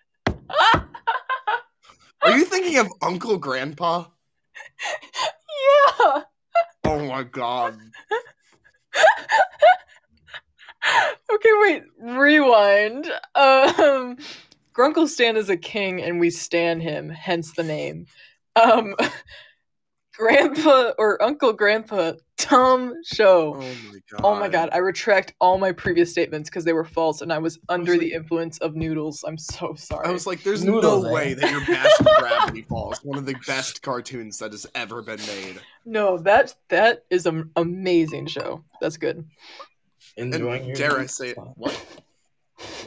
[2.22, 4.06] Are you thinking of Uncle Grandpa?
[6.00, 6.22] yeah.
[6.84, 7.80] Oh my god.
[11.36, 11.84] Okay, wait.
[12.00, 13.08] Rewind.
[13.36, 14.18] Um,
[14.74, 17.10] Grunkle Stan is a king, and we stan him.
[17.10, 18.06] Hence the name.
[18.56, 18.96] Um,
[20.18, 23.56] Grandpa or Uncle Grandpa Tom Show.
[23.58, 23.68] Oh Show.
[23.92, 24.22] my god.
[24.24, 27.38] Oh my god, I retract all my previous statements because they were false and I
[27.38, 29.26] was under like- the influence of noodles.
[29.28, 30.08] I'm so sorry.
[30.08, 31.14] I was like, there's Noodles, no eh?
[31.14, 35.20] way that you're bashing Gravity Falls, one of the best cartoons that has ever been
[35.28, 35.60] made.
[35.86, 38.64] no, that that is an amazing show.
[38.80, 39.26] That's good.
[40.18, 41.38] Enjoying And dare I say it?
[41.56, 41.86] What?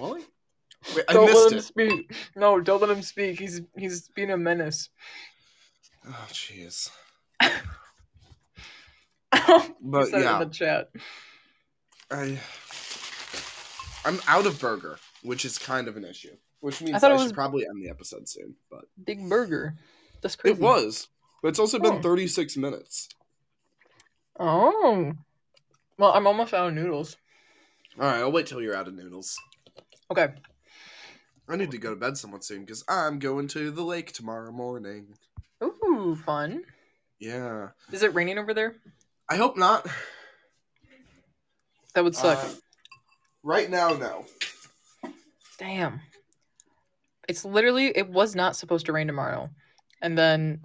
[0.00, 0.22] Wally?
[0.96, 1.62] Wait, I don't let him it.
[1.62, 2.14] speak.
[2.36, 3.38] No, don't let him speak.
[3.38, 4.88] He's he's being a menace.
[6.06, 6.90] Oh jeez.
[9.80, 10.90] But yeah, in the chat.
[12.10, 12.38] I
[14.04, 16.34] I'm out of burger, which is kind of an issue.
[16.60, 18.54] Which means I, thought it should was- probably end the episode soon.
[18.70, 19.74] But Big burger.
[20.22, 20.54] That's crazy.
[20.56, 21.08] it was.
[21.42, 22.02] But it's also been Oh.
[22.02, 23.08] 36 minutes.
[24.40, 25.12] Oh.
[25.98, 27.16] Well, I'm almost out of noodles.
[27.98, 29.36] Alright, I'll wait till you're out of noodles.
[30.10, 30.28] Okay.
[31.48, 34.52] I need to go to bed somewhat soon because I'm going to the lake tomorrow
[34.52, 35.08] morning.
[35.62, 36.62] Ooh, fun.
[37.18, 37.70] Yeah.
[37.90, 38.76] Is it raining over there?
[39.28, 39.86] I hope not.
[41.94, 42.38] That would suck.
[42.38, 42.48] Uh,
[43.42, 44.26] right now, no.
[45.58, 46.00] Damn.
[47.28, 49.50] It's literally it was not supposed to rain tomorrow.
[50.00, 50.60] And then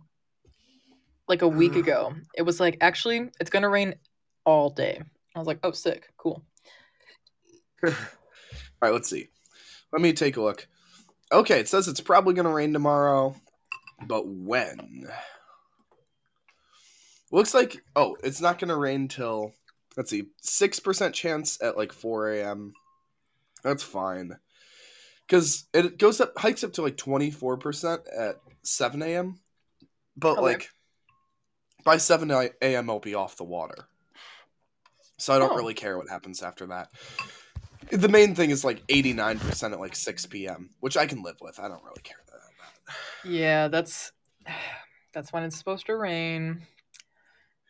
[1.28, 3.96] like a week ago, it was like actually it's going to rain
[4.46, 5.02] all day.
[5.36, 6.12] I was like, "Oh, sick.
[6.18, 6.44] Cool."
[7.86, 7.92] All
[8.82, 9.30] right, let's see.
[9.92, 10.68] Let me take a look.
[11.32, 13.36] Okay, it says it's probably going to rain tomorrow,
[14.08, 15.08] but when?
[17.32, 19.54] Looks like oh, it's not going to rain till
[19.98, 22.74] let's see, six percent chance at like four a.m.
[23.64, 24.38] That's fine,
[25.26, 29.40] because it goes up, hikes up to like twenty four percent at seven a.m.
[30.16, 30.42] But Okay.
[30.42, 30.70] like
[31.84, 32.90] by seven a.m.
[32.90, 33.88] I'll be off the water,
[35.24, 35.56] so I don't Oh.
[35.56, 36.90] really care what happens after that.
[37.92, 41.60] The main thing is like 89% at like 6 p.m., which I can live with.
[41.60, 43.30] I don't really care about that.
[43.30, 44.12] Yeah, that's
[45.14, 46.66] that's when it's supposed to rain.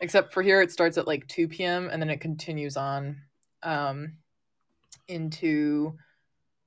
[0.01, 1.89] Except for here it starts at like 2 p.m.
[1.91, 3.21] and then it continues on
[3.61, 4.13] um
[5.07, 5.95] into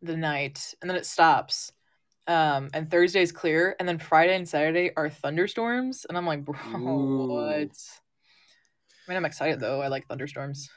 [0.02, 1.72] the night and then it stops.
[2.28, 6.56] Um and Thursday's clear and then Friday and Saturday are thunderstorms and I'm like, "Bro,
[6.76, 7.26] Ooh.
[7.28, 7.76] what?"
[9.06, 9.80] I mean, I'm excited though.
[9.80, 10.68] I like thunderstorms.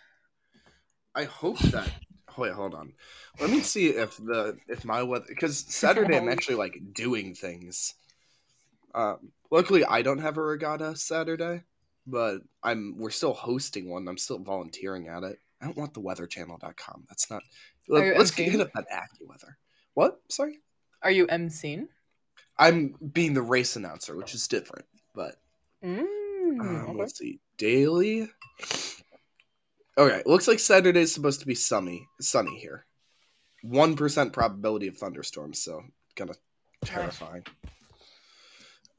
[1.15, 1.89] I hope that.
[2.37, 2.93] Wait, hold on.
[3.41, 7.95] Let me see if the if my weather because Saturday I'm actually like doing things.
[8.93, 11.63] Um, luckily I don't have a regatta Saturday,
[12.07, 14.07] but I'm we're still hosting one.
[14.07, 15.39] I'm still volunteering at it.
[15.61, 17.05] I don't want the weatherchannel.com.
[17.09, 17.43] That's not.
[17.89, 18.51] Let's emceeing?
[18.51, 19.55] hit up that AccuWeather.
[19.95, 20.21] What?
[20.29, 20.59] Sorry.
[21.01, 21.87] Are you emceeing?
[22.57, 24.85] I'm being the race announcer, which is different.
[25.15, 25.35] But
[25.83, 26.05] Mm,
[26.61, 26.93] um, okay.
[26.99, 28.29] let's see, daily.
[29.97, 32.07] Okay, looks like Saturday's supposed to be sunny.
[32.21, 32.85] Sunny here.
[33.63, 35.81] One percent probability of thunderstorms, so
[36.15, 36.37] kind of
[36.83, 37.43] terrifying.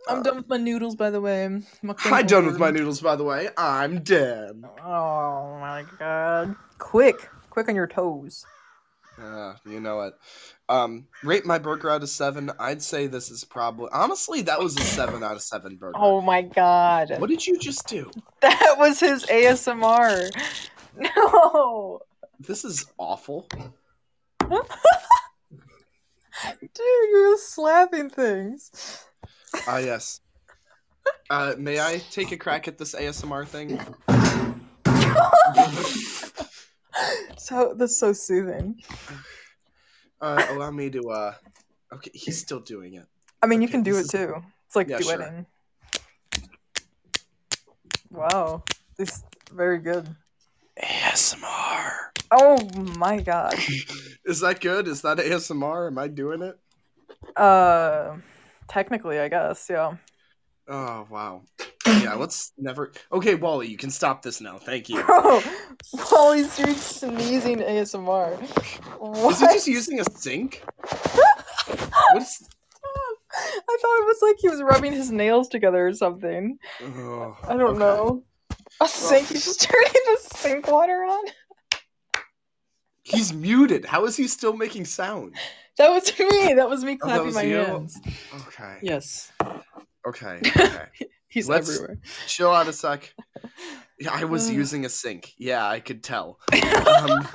[0.08, 1.44] I'm Uh, done with my noodles, by the way.
[1.44, 3.48] I'm done with my noodles, by the way.
[3.56, 4.62] I'm dead.
[4.84, 6.56] Oh my god.
[6.78, 7.28] Quick.
[7.50, 8.44] Quick on your toes.
[9.20, 10.14] Uh, you know it.
[10.68, 12.50] Um, rate my burger out of seven.
[12.58, 15.98] I'd say this is probably honestly that was a seven out of seven burger.
[15.98, 17.12] Oh my god.
[17.18, 18.10] What did you just do?
[18.40, 20.30] That was his ASMR.
[20.96, 22.00] No.
[22.40, 23.46] This is awful.
[24.40, 24.60] Dude,
[27.12, 29.04] you're slapping things.
[29.68, 30.20] Ah, yes.
[31.30, 33.78] Uh, may I take a crack at this ASMR thing?
[37.38, 38.80] So that's so soothing.
[40.20, 41.10] Uh, allow me to.
[41.10, 41.34] Uh,
[41.94, 43.06] okay, he's still doing it.
[43.42, 44.36] I mean, you can do it is- too.
[44.66, 45.16] It's like Yeah, sure.
[45.18, 45.46] duetting.
[48.10, 48.62] Wow.
[48.96, 49.22] This
[49.52, 50.08] very good.
[50.82, 51.90] ASMR.
[52.30, 52.58] Oh
[52.96, 53.54] my god.
[54.24, 54.86] Is that good?
[54.88, 55.88] Is that ASMR?
[55.88, 56.58] Am I doing it?
[57.36, 58.16] Uh
[58.68, 59.96] technically, I guess, yeah.
[60.68, 61.42] Oh wow.
[61.86, 62.92] Yeah, let's never.
[63.12, 64.58] Okay, Wally, you can stop this now.
[64.58, 65.02] Thank you.
[65.02, 65.42] Bro,
[66.12, 68.38] Wally's doing sneezing ASMR.
[68.98, 69.32] What?
[69.32, 70.62] Is he just using a sink?
[72.12, 72.48] What's?
[73.32, 76.58] I thought it was like he was rubbing his nails together or something.
[76.82, 77.78] Oh, I don't okay.
[77.78, 78.24] know.
[78.80, 79.28] A sink?
[79.28, 81.24] He's just turning the sink water on?
[83.02, 83.84] He's muted.
[83.84, 85.34] How is he still making sound?
[85.78, 86.54] That was me.
[86.54, 87.56] That was me Oh, clapping was my you?
[87.56, 87.98] hands.
[88.48, 88.78] Okay.
[88.82, 89.32] Yes.
[90.06, 90.86] Okay, okay.
[91.30, 91.98] He's Let's- everywhere.
[92.26, 93.14] Chill out a sec.
[94.02, 95.34] Yeah, I was using a sink.
[95.36, 96.38] Yeah, I could tell.
[96.54, 97.28] Um,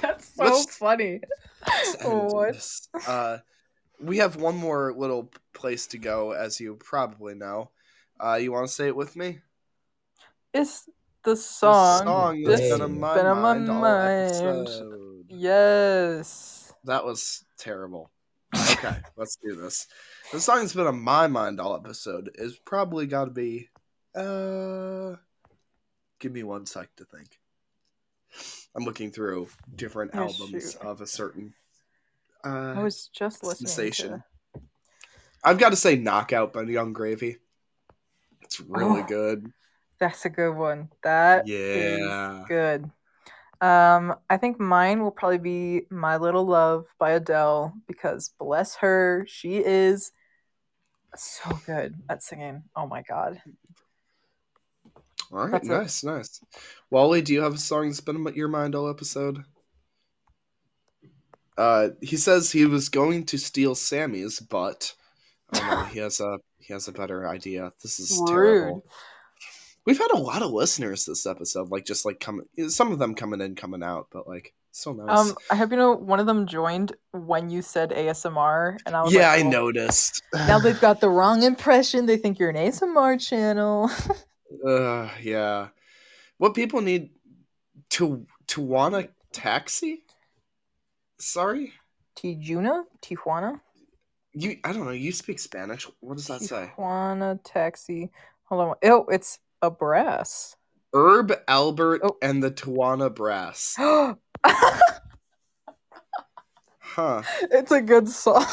[0.00, 1.20] That's so let's- funny.
[1.66, 2.54] let's What?
[2.54, 2.88] this.
[3.06, 3.38] Uh,
[4.00, 7.70] we have one more little place to go, as you probably know.
[8.18, 9.38] Uh, you want to say it with me?
[10.52, 10.86] It's
[11.22, 12.02] the The song.
[12.02, 13.68] song that's been on my been on my mind
[14.38, 15.24] mind.
[15.28, 16.72] Yes.
[16.84, 18.10] That was terrible.
[18.84, 19.86] Okay, let's do this.
[20.32, 23.68] The song that's been on my mind all episode is probably got to be.
[24.14, 25.16] Uh,
[26.18, 27.38] give me one sec to think.
[28.74, 30.76] I'm looking through different Oh, albums shoot.
[30.80, 31.54] of a certain.
[32.44, 34.22] Uh, I Uh, was just listening sensation.
[34.54, 34.60] to.
[35.44, 37.36] I've got to say, "Knockout" by Yung Gravy.
[38.42, 39.52] It's really Oh, good.
[39.98, 40.90] That's a good one.
[41.04, 42.44] That Yeah.
[42.48, 42.90] good.
[43.62, 49.24] Um, I think mine will probably be "My Little Love" by Adele because bless her,
[49.28, 50.10] she is
[51.16, 52.64] so good at singing.
[52.74, 53.40] Oh my god.
[55.32, 56.40] All right, That's nice, nice.
[56.90, 59.44] Wally, do you have a song that's been on your mind all episode?
[61.56, 64.92] Uh, he says he was going to steal Sammy's, but
[65.54, 67.72] oh no, he has a he has a better idea.
[67.80, 68.28] This is Rude.
[68.28, 68.84] terrible.
[69.84, 73.14] We've had a lot of listeners this episode, like just like coming, some of them
[73.14, 75.18] coming in, coming out, but like so nice.
[75.18, 79.02] Um, I hope you know one of them joined when you said ASMR, and I
[79.02, 80.22] was yeah, like, I noticed.
[80.34, 82.06] Now they've got the wrong impression.
[82.06, 83.90] They think you're an ASMR channel.
[84.66, 85.68] Uh, yeah.
[86.36, 87.08] What people need
[87.88, 90.04] to to want a taxi?
[91.18, 91.72] Sorry,
[92.16, 92.84] Tijuna?
[93.00, 93.60] Tijuana?
[94.34, 94.58] you.
[94.64, 94.90] I don't know.
[94.90, 95.88] You speak Spanish.
[96.00, 96.70] What does that say?
[96.76, 98.10] Tijuana taxi.
[98.44, 98.74] Hold on.
[98.84, 100.56] Oh, it's a brass.
[100.94, 102.16] Herb Alpert Oh.
[102.20, 103.76] and the Tijuana Brass.
[106.78, 107.22] Huh.
[107.50, 108.44] It's a good song.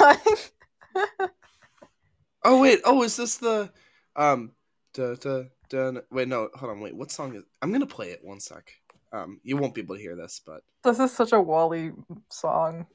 [2.46, 2.80] Oh wait.
[2.86, 3.70] Oh, is this the
[4.16, 4.54] um?
[4.94, 6.48] Da, da, da, wait, no.
[6.56, 6.80] Hold on.
[6.80, 6.96] Wait.
[6.96, 7.44] What song is?
[7.62, 8.22] I'm gonna play it.
[8.24, 8.72] One sec.
[9.12, 11.92] Um, you won't be able to hear this, but this is such a Wally
[12.32, 12.86] song.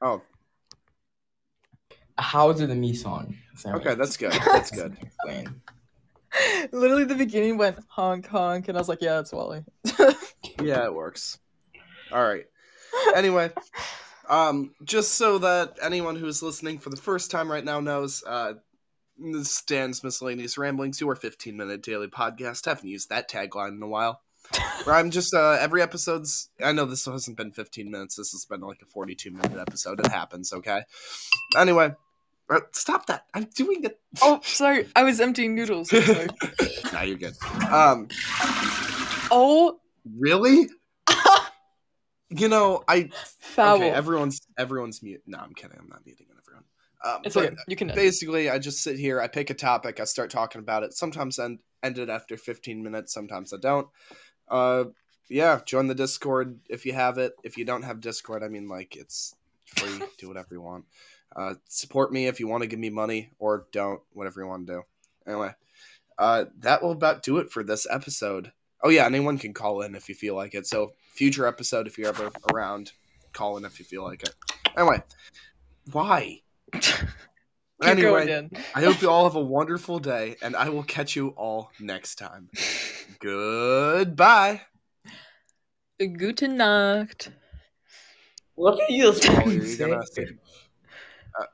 [0.00, 0.22] oh,
[2.16, 3.36] How is it a me song?
[3.66, 4.32] okay, that's good.
[4.46, 4.96] That's good.
[6.72, 9.64] Literally, the beginning went honk honk, and I was like, "Yeah, it's Wally."
[10.62, 11.38] Yeah, it works.
[12.12, 12.44] All right.
[13.14, 13.50] Anyway,
[14.28, 18.54] um, just so that anyone who's listening for the first time right now knows, uh,
[19.18, 21.00] this stands miscellaneous ramblings.
[21.00, 22.64] Your 15 minute daily podcast.
[22.64, 24.20] haven't used that tagline in a while.
[24.84, 26.48] Where I'm just uh, every episode's.
[26.64, 28.16] I know this hasn't been 15 minutes.
[28.16, 30.00] This has been like a 42 minute episode.
[30.00, 30.52] It happens.
[30.52, 30.82] Okay.
[31.56, 31.94] Anyway,
[32.72, 33.24] stop that.
[33.34, 33.98] I'm doing it.
[34.22, 35.92] oh, sorry, I was emptying noodles.
[36.92, 37.34] Now you're good.
[37.70, 38.08] Um,
[39.30, 39.80] oh,
[40.18, 40.68] really?
[42.28, 43.76] You know, I foul.
[43.76, 45.22] Okay, everyone's everyone's mute.
[45.28, 45.78] No, I'm kidding.
[45.78, 46.64] I'm not muting everyone.
[47.04, 47.54] Um, it's okay.
[47.68, 47.86] You can.
[47.86, 49.20] basically, I just sit here.
[49.20, 50.00] I pick a topic.
[50.00, 50.92] I start talking about it.
[50.92, 53.14] Sometimes end end it after 15 minutes.
[53.14, 53.86] Sometimes I don't.
[54.48, 54.84] Uh,
[55.28, 55.60] yeah.
[55.64, 57.32] Join the Discord if you have it.
[57.44, 60.02] If you don't have Discord, I mean, like it's free.
[60.18, 60.84] do whatever you want.
[61.36, 64.00] Uh, support me if you want to give me money, or don't.
[64.14, 64.82] Whatever you want to do.
[65.26, 65.50] Anyway,
[66.18, 68.52] uh, that will about do it for this episode.
[68.82, 70.66] Oh yeah, anyone can call in if you feel like it.
[70.66, 72.92] So future episode, if you're ever around,
[73.32, 74.34] call in if you feel like it.
[74.76, 75.02] Anyway,
[75.92, 76.40] why?
[76.72, 78.48] Keep anyway.
[78.74, 82.14] I hope you all have a wonderful day, and I will catch you all next
[82.14, 82.48] time.
[83.20, 84.62] Goodbye.
[86.00, 87.28] Gute Nacht.
[88.54, 90.28] What are you Oh, you're gonna saying?
[90.28, 90.36] say-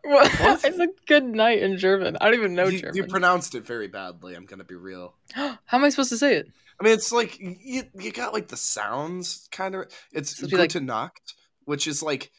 [0.03, 0.31] What?
[0.33, 0.65] What?
[0.65, 2.17] I said good night in German.
[2.21, 2.97] I don't even know you, German.
[2.97, 4.35] you pronounced it very badly.
[4.35, 5.15] I'm gonna be real.
[5.33, 6.49] How am I supposed to say it?
[6.81, 9.87] I mean, it's like you, you got like the sounds kind of.
[10.13, 12.31] It's So it'd like- gute Nacht, which is like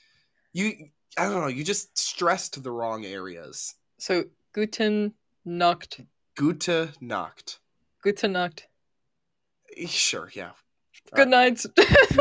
[0.54, 0.89] you.
[1.18, 1.48] I don't know.
[1.48, 3.76] You just stressed the wrong areas.
[4.00, 4.24] So
[4.54, 5.14] Guten
[5.46, 6.00] Nacht.
[6.36, 7.60] Gute Nacht.
[8.04, 8.68] Gute Nacht.
[9.88, 10.52] Sure, yeah.
[11.16, 11.66] Good uh, night.